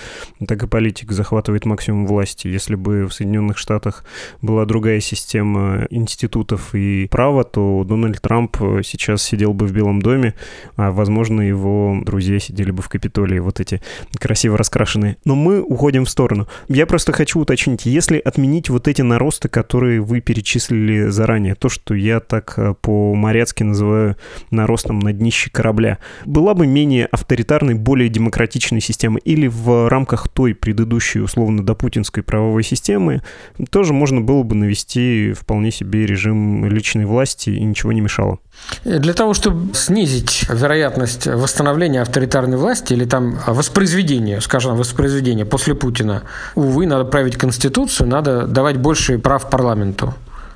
Так 0.47 0.63
и 0.63 0.67
политик 0.67 1.13
захватывает 1.13 1.65
максимум 1.65 2.07
власти. 2.07 2.47
Если 2.49 2.75
бы 2.75 3.07
в 3.07 3.13
Соединенных 3.13 3.59
Штатах 3.59 4.05
была 4.41 4.65
другая 4.67 5.01
система 5.01 5.87
институтов 5.91 6.75
и 6.75 7.09
права, 7.11 7.45
то 7.45 7.85
Дональд 7.85 8.21
Трамп 8.21 8.57
сейчас 8.85 9.23
сидел 9.23 9.53
бы 9.53 9.67
в 9.67 9.73
Белом 9.73 10.01
доме, 10.01 10.35
а, 10.77 10.93
возможно, 10.93 11.41
его 11.41 11.97
друзья 12.05 12.39
сидели 12.39 12.71
бы 12.71 12.83
в 12.83 12.89
Капитолии, 12.89 13.39
вот 13.39 13.61
эти 13.61 13.83
красиво 14.19 14.57
раскрашенные. 14.57 15.17
Но 15.25 15.35
мы 15.35 15.61
уходим 15.61 16.05
в 16.05 16.11
сторону. 16.11 16.47
Я 16.69 16.87
просто 16.87 17.13
хочу 17.13 17.41
уточнить, 17.41 17.87
если 17.87 18.19
отменить 18.19 18.71
вот 18.71 18.87
эти 18.87 19.03
наросты, 19.03 19.49
которые 19.49 20.01
вы 20.01 20.21
перечислили 20.21 21.09
заранее, 21.09 21.55
то, 21.55 21.69
что 21.69 21.95
я 21.95 22.21
так 22.21 22.55
э, 22.57 22.75
по-моряцки 22.81 23.63
называю 23.63 24.04
наростом 24.51 24.99
на 24.99 25.13
днище 25.13 25.51
корабля. 25.51 25.99
Была 26.25 26.55
бы 26.55 26.67
менее 26.67 27.07
авторитарной, 27.07 27.75
более 27.75 28.09
демократичной 28.09 28.81
системы 28.81 29.21
или 29.21 29.47
в 29.47 29.89
рамках 29.89 30.29
той 30.29 30.55
предыдущей, 30.55 31.21
условно, 31.21 31.65
допутинской 31.65 32.23
правовой 32.23 32.63
системы 32.63 33.23
тоже 33.71 33.93
можно 33.93 34.21
было 34.21 34.43
бы 34.43 34.55
навести 34.55 35.33
вполне 35.33 35.71
себе 35.71 36.07
режим 36.07 36.67
личной 36.67 37.05
власти 37.05 37.51
и 37.51 37.65
ничего 37.65 37.93
не 37.93 38.01
мешало. 38.01 38.39
Для 38.85 39.13
того, 39.13 39.35
чтобы 39.35 39.75
снизить 39.75 40.47
вероятность 40.49 41.27
восстановления 41.27 42.03
авторитарной 42.03 42.57
власти 42.57 42.93
или 42.93 43.05
там 43.05 43.39
воспроизведения, 43.47 44.41
скажем, 44.41 44.77
воспроизведения 44.77 45.45
после 45.45 45.75
Путина, 45.75 46.23
увы, 46.55 46.87
надо 46.87 47.05
править 47.05 47.37
Конституцию, 47.37 48.09
надо 48.09 48.47
давать 48.47 48.77
больше 48.77 49.19
прав 49.19 49.51
парламенту. 49.51 50.15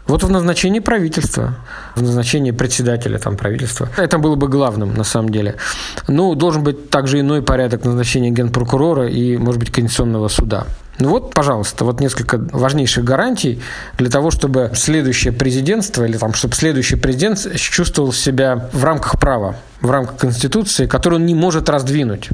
Вот 0.09 0.23
в 0.23 0.31
назначении 0.31 0.81
правительства, 0.81 1.55
в 1.95 2.03
назначении 2.03 2.51
председателя 2.51 3.19
там, 3.19 3.37
правительства. 3.37 3.89
Это 3.99 4.19
было 4.19 4.37
бы 4.37 4.49
главным, 4.49 4.95
на 4.95 5.05
самом 5.05 5.29
деле. 5.29 5.57
Ну, 6.09 6.35
должен 6.35 6.65
быть 6.65 6.89
также 6.89 7.21
иной 7.21 7.43
порядок 7.43 7.85
назначения 7.85 8.31
генпрокурора 8.31 9.07
и, 9.07 9.37
может 9.37 9.61
быть, 9.61 9.71
Конституционного 9.71 10.29
суда. 10.29 10.67
Ну 11.01 11.11
вот, 11.11 11.33
пожалуйста, 11.33 11.85
вот 11.85 12.01
несколько 12.01 12.39
важнейших 12.39 13.05
гарантий 13.05 13.61
для 13.99 14.11
того, 14.11 14.33
чтобы 14.33 14.73
следующее 14.75 15.33
президентство 15.33 16.05
или 16.05 16.17
там, 16.17 16.35
чтобы 16.35 16.55
следующий 16.55 16.97
президент 16.97 17.39
чувствовал 17.57 18.13
себя 18.13 18.69
в 18.73 18.83
рамках 18.83 19.21
права, 19.21 19.57
в 19.81 19.91
рамках 19.93 20.17
Конституции, 20.17 20.87
которую 20.87 21.21
он 21.21 21.27
не 21.27 21.37
может 21.37 21.69
раздвинуть. 21.69 22.31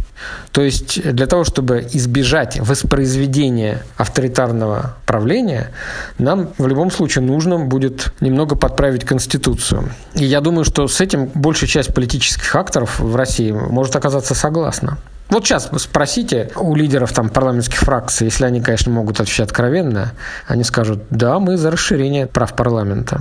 То 0.51 0.63
есть 0.63 1.03
для 1.03 1.27
того, 1.27 1.45
чтобы 1.45 1.87
избежать 1.93 2.59
воспроизведения 2.59 3.83
авторитарного 3.99 4.97
правления, 5.05 5.71
нам 6.17 6.49
в 6.57 6.67
любом 6.67 6.91
случае 6.91 7.23
нужно 7.25 7.59
будет 7.59 8.15
немного 8.21 8.57
подправить 8.57 9.05
Конституцию. 9.05 9.91
И 10.15 10.25
я 10.25 10.41
думаю, 10.41 10.65
что 10.65 10.89
с 10.89 11.03
этим 11.03 11.31
большая 11.35 11.69
часть 11.69 11.93
политических 11.93 12.57
акторов 12.57 12.99
в 12.99 13.15
России 13.15 13.53
может 13.53 13.95
оказаться 13.95 14.35
согласна. 14.35 14.97
Вот 15.35 15.45
сейчас 15.45 15.69
спросите 15.79 16.53
у 16.55 16.77
лидеров 16.77 17.13
там 17.13 17.29
парламентских 17.29 17.81
фракций, 17.81 18.27
если 18.27 18.45
они, 18.45 18.61
конечно, 18.61 18.93
могут 18.93 19.19
отвечать 19.19 19.49
откровенно, 19.49 20.13
они 20.47 20.63
скажут, 20.63 21.01
да, 21.11 21.41
мы 21.41 21.57
за 21.57 21.73
расширение 21.73 22.29
прав 22.29 22.55
парламента. 22.55 23.21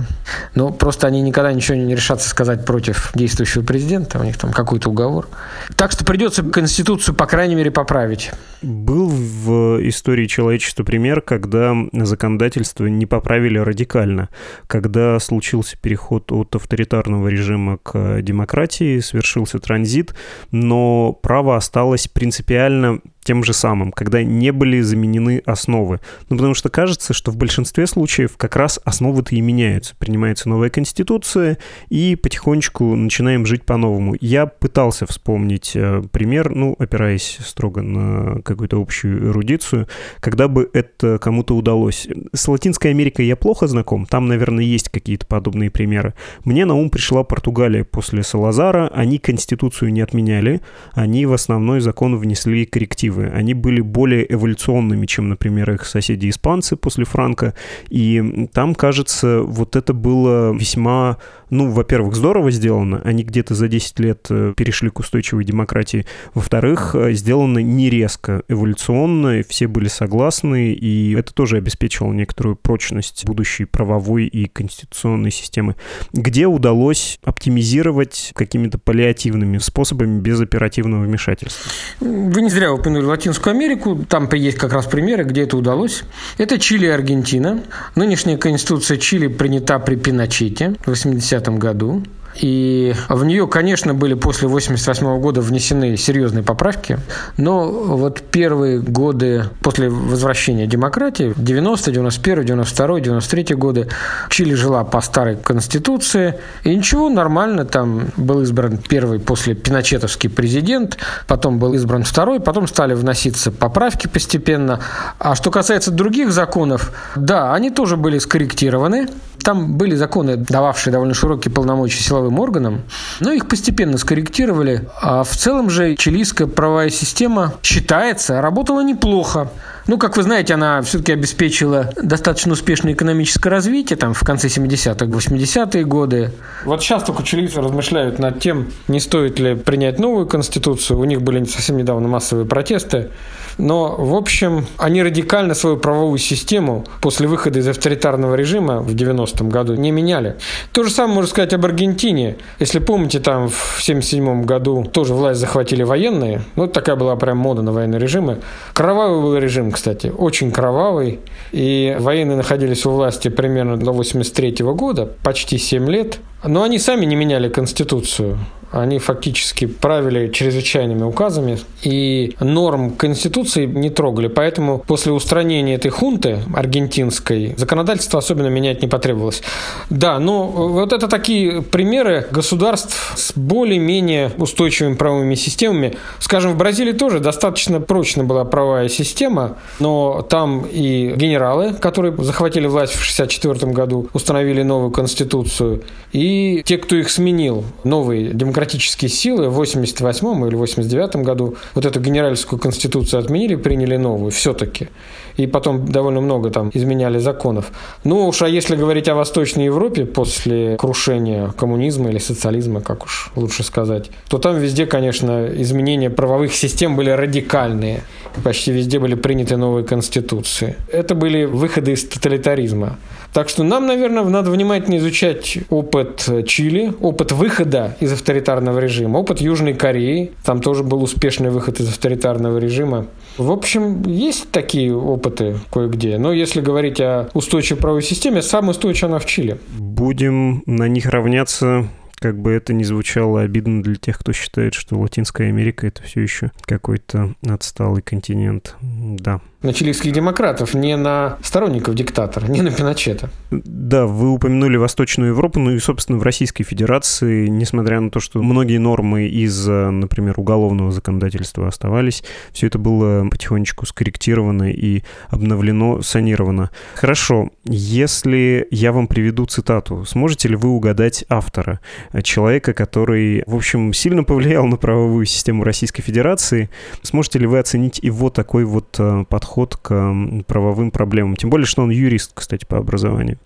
Но 0.54 0.70
просто 0.70 1.08
они 1.08 1.22
никогда 1.22 1.52
ничего 1.52 1.76
не 1.76 1.92
решатся 1.92 2.28
сказать 2.28 2.64
против 2.64 3.10
действующего 3.16 3.64
президента, 3.64 4.20
у 4.20 4.22
них 4.22 4.38
там 4.38 4.52
какой-то 4.52 4.90
уговор. 4.90 5.26
Так 5.74 5.90
что 5.90 6.04
придется 6.04 6.44
Конституцию, 6.44 7.16
по 7.16 7.26
крайней 7.26 7.56
мере, 7.56 7.72
поправить. 7.72 8.30
Был 8.62 9.08
в 9.08 9.80
истории 9.88 10.26
человечества 10.26 10.84
пример, 10.84 11.20
когда 11.20 11.74
законодательство 11.92 12.86
не 12.86 13.06
поправили 13.06 13.58
радикально, 13.58 14.28
когда 14.68 15.18
случился 15.18 15.76
переход 15.76 16.30
от 16.30 16.54
авторитарного 16.54 17.26
режима 17.26 17.78
к 17.78 18.22
демократии, 18.22 19.00
совершился 19.00 19.58
транзит, 19.58 20.14
но 20.52 21.12
право 21.12 21.56
осталось 21.56 22.03
принципиально 22.08 23.00
тем 23.24 23.42
же 23.42 23.52
самым, 23.52 23.90
когда 23.90 24.22
не 24.22 24.52
были 24.52 24.80
заменены 24.80 25.42
основы. 25.46 26.00
Ну, 26.28 26.36
потому 26.36 26.54
что 26.54 26.68
кажется, 26.68 27.12
что 27.12 27.30
в 27.30 27.36
большинстве 27.36 27.86
случаев 27.86 28.36
как 28.36 28.54
раз 28.54 28.78
основы-то 28.84 29.34
и 29.34 29.40
меняются. 29.40 29.96
Принимается 29.98 30.48
новая 30.48 30.70
конституция, 30.70 31.58
и 31.88 32.16
потихонечку 32.16 32.94
начинаем 32.94 33.46
жить 33.46 33.64
по-новому. 33.64 34.14
Я 34.20 34.46
пытался 34.46 35.06
вспомнить 35.06 35.72
э, 35.74 36.02
пример, 36.12 36.54
ну, 36.54 36.76
опираясь 36.78 37.38
строго 37.44 37.82
на 37.82 38.42
какую-то 38.42 38.80
общую 38.80 39.30
эрудицию, 39.30 39.88
когда 40.20 40.46
бы 40.46 40.68
это 40.72 41.18
кому-то 41.18 41.56
удалось. 41.56 42.06
С 42.32 42.46
Латинской 42.46 42.90
Америкой 42.90 43.26
я 43.26 43.36
плохо 43.36 43.66
знаком, 43.66 44.06
там, 44.06 44.28
наверное, 44.28 44.64
есть 44.64 44.90
какие-то 44.90 45.26
подобные 45.26 45.70
примеры. 45.70 46.14
Мне 46.44 46.66
на 46.66 46.74
ум 46.74 46.90
пришла 46.90 47.24
Португалия 47.24 47.84
после 47.84 48.22
Салазара, 48.22 48.88
они 48.88 49.18
конституцию 49.18 49.92
не 49.92 50.02
отменяли, 50.02 50.60
они 50.92 51.24
в 51.26 51.32
основной 51.32 51.80
закон 51.80 52.16
внесли 52.18 52.66
коррективы 52.66 53.13
перспективы. 53.14 53.30
Они 53.34 53.54
были 53.54 53.80
более 53.80 54.32
эволюционными, 54.32 55.06
чем, 55.06 55.28
например, 55.28 55.70
их 55.72 55.86
соседи-испанцы 55.86 56.76
после 56.76 57.04
Франка. 57.04 57.54
И 57.88 58.48
там, 58.52 58.74
кажется, 58.74 59.42
вот 59.42 59.76
это 59.76 59.92
было 59.92 60.52
весьма 60.52 61.18
ну, 61.54 61.70
во-первых, 61.70 62.16
здорово 62.16 62.50
сделано, 62.50 63.00
они 63.04 63.22
где-то 63.22 63.54
за 63.54 63.68
10 63.68 64.00
лет 64.00 64.26
э, 64.28 64.54
перешли 64.56 64.90
к 64.90 64.98
устойчивой 64.98 65.44
демократии. 65.44 66.04
Во-вторых, 66.34 66.94
э, 66.94 67.12
сделано 67.12 67.60
не 67.60 67.90
резко, 67.90 68.42
эволюционно, 68.48 69.42
все 69.48 69.68
были 69.68 69.86
согласны, 69.86 70.72
и 70.72 71.14
это 71.14 71.32
тоже 71.32 71.58
обеспечивало 71.58 72.12
некоторую 72.12 72.56
прочность 72.56 73.24
будущей 73.24 73.66
правовой 73.66 74.26
и 74.26 74.48
конституционной 74.48 75.30
системы, 75.30 75.76
где 76.12 76.46
удалось 76.46 77.20
оптимизировать 77.22 78.32
какими-то 78.34 78.78
паллиативными 78.78 79.58
способами 79.58 80.20
без 80.20 80.40
оперативного 80.40 81.04
вмешательства. 81.04 81.70
Вы 82.00 82.42
не 82.42 82.50
зря 82.50 82.72
упомянули 82.72 83.03
Латинскую 83.06 83.54
Америку, 83.54 84.04
там 84.08 84.28
есть 84.32 84.58
как 84.58 84.72
раз 84.72 84.86
примеры, 84.86 85.24
где 85.24 85.42
это 85.42 85.56
удалось. 85.56 86.04
Это 86.38 86.58
Чили 86.58 86.86
и 86.86 86.90
Аргентина. 86.90 87.62
Нынешняя 87.94 88.36
конституция 88.36 88.96
Чили 88.96 89.28
принята 89.28 89.78
при 89.78 89.96
Пиночете 89.96 90.74
в 90.84 90.88
80 90.88 91.34
1995 91.34 91.58
году. 91.58 92.02
И 92.40 92.94
в 93.08 93.24
нее, 93.24 93.46
конечно, 93.46 93.94
были 93.94 94.14
после 94.14 94.48
1988 94.48 95.20
года 95.20 95.40
внесены 95.40 95.96
серьезные 95.96 96.42
поправки, 96.42 96.98
но 97.36 97.68
вот 97.70 98.22
первые 98.22 98.80
годы 98.80 99.44
после 99.60 99.88
возвращения 99.88 100.66
демократии, 100.66 101.32
90, 101.36 101.92
91, 101.92 102.44
92, 102.44 103.00
93 103.00 103.54
годы, 103.54 103.88
Чили 104.30 104.54
жила 104.54 104.84
по 104.84 105.00
старой 105.00 105.36
конституции, 105.36 106.34
и 106.64 106.74
ничего, 106.74 107.08
нормально, 107.08 107.64
там 107.64 108.08
был 108.16 108.42
избран 108.42 108.78
первый 108.78 109.20
после 109.20 109.54
Пиночетовский 109.54 110.28
президент, 110.28 110.98
потом 111.26 111.58
был 111.58 111.74
избран 111.74 112.02
второй, 112.02 112.40
потом 112.40 112.66
стали 112.66 112.94
вноситься 112.94 113.52
поправки 113.52 114.08
постепенно. 114.08 114.80
А 115.18 115.34
что 115.34 115.50
касается 115.50 115.90
других 115.90 116.32
законов, 116.32 116.92
да, 117.14 117.54
они 117.54 117.70
тоже 117.70 117.96
были 117.96 118.18
скорректированы, 118.18 119.08
там 119.44 119.74
были 119.76 119.94
законы, 119.94 120.36
дававшие 120.36 120.92
довольно 120.92 121.14
широкие 121.14 121.52
полномочия 121.52 122.02
силовым 122.02 122.40
органам, 122.40 122.82
но 123.20 123.30
их 123.30 123.46
постепенно 123.46 123.98
скорректировали. 123.98 124.88
А 125.00 125.22
в 125.22 125.36
целом 125.36 125.70
же 125.70 125.94
чилийская 125.96 126.48
правовая 126.48 126.90
система, 126.90 127.54
считается, 127.62 128.40
работала 128.40 128.82
неплохо. 128.82 129.50
Ну, 129.86 129.98
как 129.98 130.16
вы 130.16 130.22
знаете, 130.22 130.54
она 130.54 130.80
все-таки 130.80 131.12
обеспечила 131.12 131.90
достаточно 132.00 132.52
успешное 132.52 132.94
экономическое 132.94 133.50
развитие 133.50 133.98
там, 133.98 134.14
в 134.14 134.20
конце 134.20 134.48
70-х, 134.48 135.04
80-е 135.04 135.84
годы. 135.84 136.32
Вот 136.64 136.82
сейчас 136.82 137.02
только 137.02 137.22
чилийцы 137.22 137.60
размышляют 137.60 138.18
над 138.18 138.40
тем, 138.40 138.68
не 138.88 138.98
стоит 138.98 139.38
ли 139.38 139.54
принять 139.54 139.98
новую 139.98 140.26
конституцию. 140.26 140.98
У 140.98 141.04
них 141.04 141.20
были 141.20 141.44
совсем 141.44 141.76
недавно 141.76 142.08
массовые 142.08 142.46
протесты. 142.46 143.10
Но, 143.58 143.94
в 143.96 144.14
общем, 144.14 144.66
они 144.78 145.02
радикально 145.02 145.54
свою 145.54 145.76
правовую 145.76 146.18
систему 146.18 146.84
после 147.00 147.28
выхода 147.28 147.58
из 147.58 147.68
авторитарного 147.68 148.34
режима 148.34 148.80
в 148.80 148.94
90-м 148.94 149.48
году 149.48 149.74
не 149.74 149.90
меняли. 149.90 150.36
То 150.72 150.82
же 150.82 150.90
самое 150.90 151.16
можно 151.16 151.30
сказать 151.30 151.52
об 151.52 151.64
Аргентине. 151.64 152.36
Если 152.58 152.78
помните, 152.78 153.20
там 153.20 153.48
в 153.48 153.78
77 153.80 154.44
году 154.44 154.84
тоже 154.84 155.14
власть 155.14 155.40
захватили 155.40 155.82
военные. 155.82 156.42
Ну, 156.56 156.66
такая 156.66 156.96
была 156.96 157.16
прям 157.16 157.38
мода 157.38 157.62
на 157.62 157.72
военные 157.72 158.00
режимы. 158.00 158.40
Кровавый 158.72 159.20
был 159.20 159.36
режим, 159.36 159.70
кстати, 159.74 160.12
очень 160.16 160.50
кровавый. 160.50 161.20
И 161.52 161.96
военные 161.98 162.36
находились 162.36 162.86
у 162.86 162.90
власти 162.90 163.28
примерно 163.28 163.76
до 163.76 163.92
83 163.92 164.64
года, 164.64 165.10
почти 165.22 165.58
7 165.58 165.90
лет. 165.90 166.18
Но 166.44 166.62
они 166.62 166.78
сами 166.78 167.04
не 167.04 167.16
меняли 167.16 167.48
Конституцию 167.48 168.38
они 168.74 168.98
фактически 168.98 169.66
правили 169.66 170.30
чрезвычайными 170.32 171.02
указами 171.04 171.58
и 171.82 172.34
норм 172.40 172.90
Конституции 172.90 173.66
не 173.66 173.90
трогали. 173.90 174.26
Поэтому 174.26 174.78
после 174.78 175.12
устранения 175.12 175.74
этой 175.74 175.90
хунты 175.90 176.40
аргентинской 176.54 177.54
законодательство 177.56 178.18
особенно 178.18 178.48
менять 178.48 178.82
не 178.82 178.88
потребовалось. 178.88 179.42
Да, 179.90 180.18
но 180.18 180.46
вот 180.46 180.92
это 180.92 181.06
такие 181.06 181.62
примеры 181.62 182.26
государств 182.30 183.12
с 183.16 183.32
более-менее 183.36 184.32
устойчивыми 184.38 184.94
правовыми 184.94 185.36
системами. 185.36 185.96
Скажем, 186.18 186.52
в 186.52 186.56
Бразилии 186.56 186.92
тоже 186.92 187.20
достаточно 187.20 187.80
прочная 187.80 188.24
была 188.24 188.44
правовая 188.44 188.88
система, 188.88 189.56
но 189.78 190.22
там 190.22 190.66
и 190.70 191.14
генералы, 191.16 191.74
которые 191.74 192.14
захватили 192.18 192.66
власть 192.66 192.94
в 192.94 192.96
1964 192.96 193.72
году, 193.72 194.08
установили 194.12 194.62
новую 194.62 194.90
конституцию, 194.90 195.84
и 196.12 196.62
те, 196.64 196.78
кто 196.78 196.96
их 196.96 197.10
сменил, 197.10 197.64
новые 197.84 198.30
демократические 198.30 198.63
демократические 198.64 199.08
силы 199.08 199.48
в 199.48 199.54
88 199.54 200.46
или 200.46 200.56
89 200.56 201.16
году 201.16 201.56
вот 201.74 201.84
эту 201.84 202.00
генеральскую 202.00 202.58
конституцию 202.58 203.20
отменили, 203.20 203.56
приняли 203.56 203.96
новую 203.96 204.30
все-таки. 204.30 204.88
И 205.36 205.46
потом 205.46 205.86
довольно 205.86 206.20
много 206.20 206.50
там 206.50 206.70
изменяли 206.74 207.18
законов. 207.18 207.72
Ну 208.04 208.28
уж, 208.28 208.42
а 208.42 208.48
если 208.48 208.76
говорить 208.76 209.08
о 209.08 209.14
Восточной 209.14 209.64
Европе 209.64 210.04
после 210.04 210.76
крушения 210.76 211.48
коммунизма 211.48 212.10
или 212.10 212.18
социализма, 212.18 212.80
как 212.80 213.04
уж 213.04 213.32
лучше 213.36 213.64
сказать, 213.64 214.10
то 214.28 214.38
там 214.38 214.58
везде, 214.58 214.86
конечно, 214.86 215.46
изменения 215.62 216.10
правовых 216.10 216.54
систем 216.54 216.96
были 216.96 217.10
радикальные. 217.10 218.02
Почти 218.42 218.72
везде 218.72 218.98
были 218.98 219.14
приняты 219.14 219.56
новые 219.56 219.84
конституции. 219.84 220.76
Это 220.92 221.14
были 221.14 221.44
выходы 221.44 221.92
из 221.92 222.04
тоталитаризма. 222.04 222.96
Так 223.34 223.48
что 223.48 223.64
нам, 223.64 223.88
наверное, 223.88 224.22
надо 224.22 224.52
внимательно 224.52 224.96
изучать 224.98 225.58
опыт 225.68 226.24
Чили, 226.46 226.92
опыт 227.00 227.32
выхода 227.32 227.96
из 227.98 228.12
авторитарного 228.12 228.78
режима, 228.78 229.18
опыт 229.18 229.40
Южной 229.40 229.74
Кореи. 229.74 230.30
Там 230.44 230.60
тоже 230.60 230.84
был 230.84 231.02
успешный 231.02 231.50
выход 231.50 231.80
из 231.80 231.88
авторитарного 231.88 232.58
режима. 232.58 233.08
В 233.36 233.50
общем, 233.50 234.02
есть 234.02 234.52
такие 234.52 234.96
опыты 234.96 235.58
кое-где. 235.72 236.16
Но 236.16 236.32
если 236.32 236.60
говорить 236.60 237.00
о 237.00 237.28
устойчивой 237.34 237.80
правовой 237.80 238.02
системе, 238.02 238.40
самая 238.40 238.70
устойчивая 238.70 239.10
она 239.10 239.18
в 239.18 239.26
Чили. 239.26 239.58
Будем 239.76 240.62
на 240.66 240.86
них 240.86 241.06
равняться 241.06 241.88
как 242.20 242.40
бы 242.40 242.52
это 242.52 242.72
ни 242.72 242.84
звучало 242.84 243.40
обидно 243.40 243.82
для 243.82 243.96
тех, 243.96 244.18
кто 244.18 244.32
считает, 244.32 244.74
что 244.74 244.96
Латинская 244.98 245.48
Америка 245.48 245.88
это 245.88 246.02
все 246.04 246.20
еще 246.20 246.52
какой-то 246.62 247.34
отсталый 247.42 248.00
континент. 248.00 248.76
Да 248.80 249.40
на 249.64 249.72
чилийских 249.72 250.12
демократов, 250.12 250.74
не 250.74 250.94
на 250.96 251.38
сторонников 251.42 251.94
диктатора, 251.94 252.46
не 252.46 252.60
на 252.60 252.70
Пиночета. 252.70 253.30
Да, 253.50 254.04
вы 254.04 254.30
упомянули 254.30 254.76
Восточную 254.76 255.30
Европу, 255.30 255.58
ну 255.58 255.70
и, 255.70 255.78
собственно, 255.78 256.18
в 256.18 256.22
Российской 256.22 256.64
Федерации, 256.64 257.46
несмотря 257.46 257.98
на 258.00 258.10
то, 258.10 258.20
что 258.20 258.42
многие 258.42 258.76
нормы 258.76 259.26
из, 259.26 259.66
например, 259.66 260.38
уголовного 260.38 260.92
законодательства 260.92 261.66
оставались, 261.66 262.22
все 262.52 262.66
это 262.66 262.78
было 262.78 263.26
потихонечку 263.30 263.86
скорректировано 263.86 264.70
и 264.70 265.02
обновлено, 265.28 266.02
санировано. 266.02 266.70
Хорошо, 266.94 267.48
если 267.64 268.68
я 268.70 268.92
вам 268.92 269.06
приведу 269.06 269.46
цитату, 269.46 270.04
сможете 270.04 270.48
ли 270.48 270.56
вы 270.56 270.68
угадать 270.68 271.24
автора? 271.30 271.80
Человека, 272.22 272.74
который, 272.74 273.42
в 273.46 273.56
общем, 273.56 273.94
сильно 273.94 274.24
повлиял 274.24 274.66
на 274.66 274.76
правовую 274.76 275.24
систему 275.24 275.64
Российской 275.64 276.02
Федерации. 276.02 276.68
Сможете 277.00 277.38
ли 277.38 277.46
вы 277.46 277.60
оценить 277.60 277.98
его 278.02 278.28
такой 278.28 278.64
вот 278.64 278.96
э, 278.98 279.24
подход 279.26 279.53
подход 279.54 279.76
к 279.76 280.44
правовым 280.48 280.90
проблемам. 280.90 281.36
Тем 281.36 281.48
более, 281.48 281.66
что 281.66 281.82
он 281.82 281.90
юрист, 281.90 282.32
кстати, 282.34 282.64
по 282.64 282.78
образованию. 282.78 283.38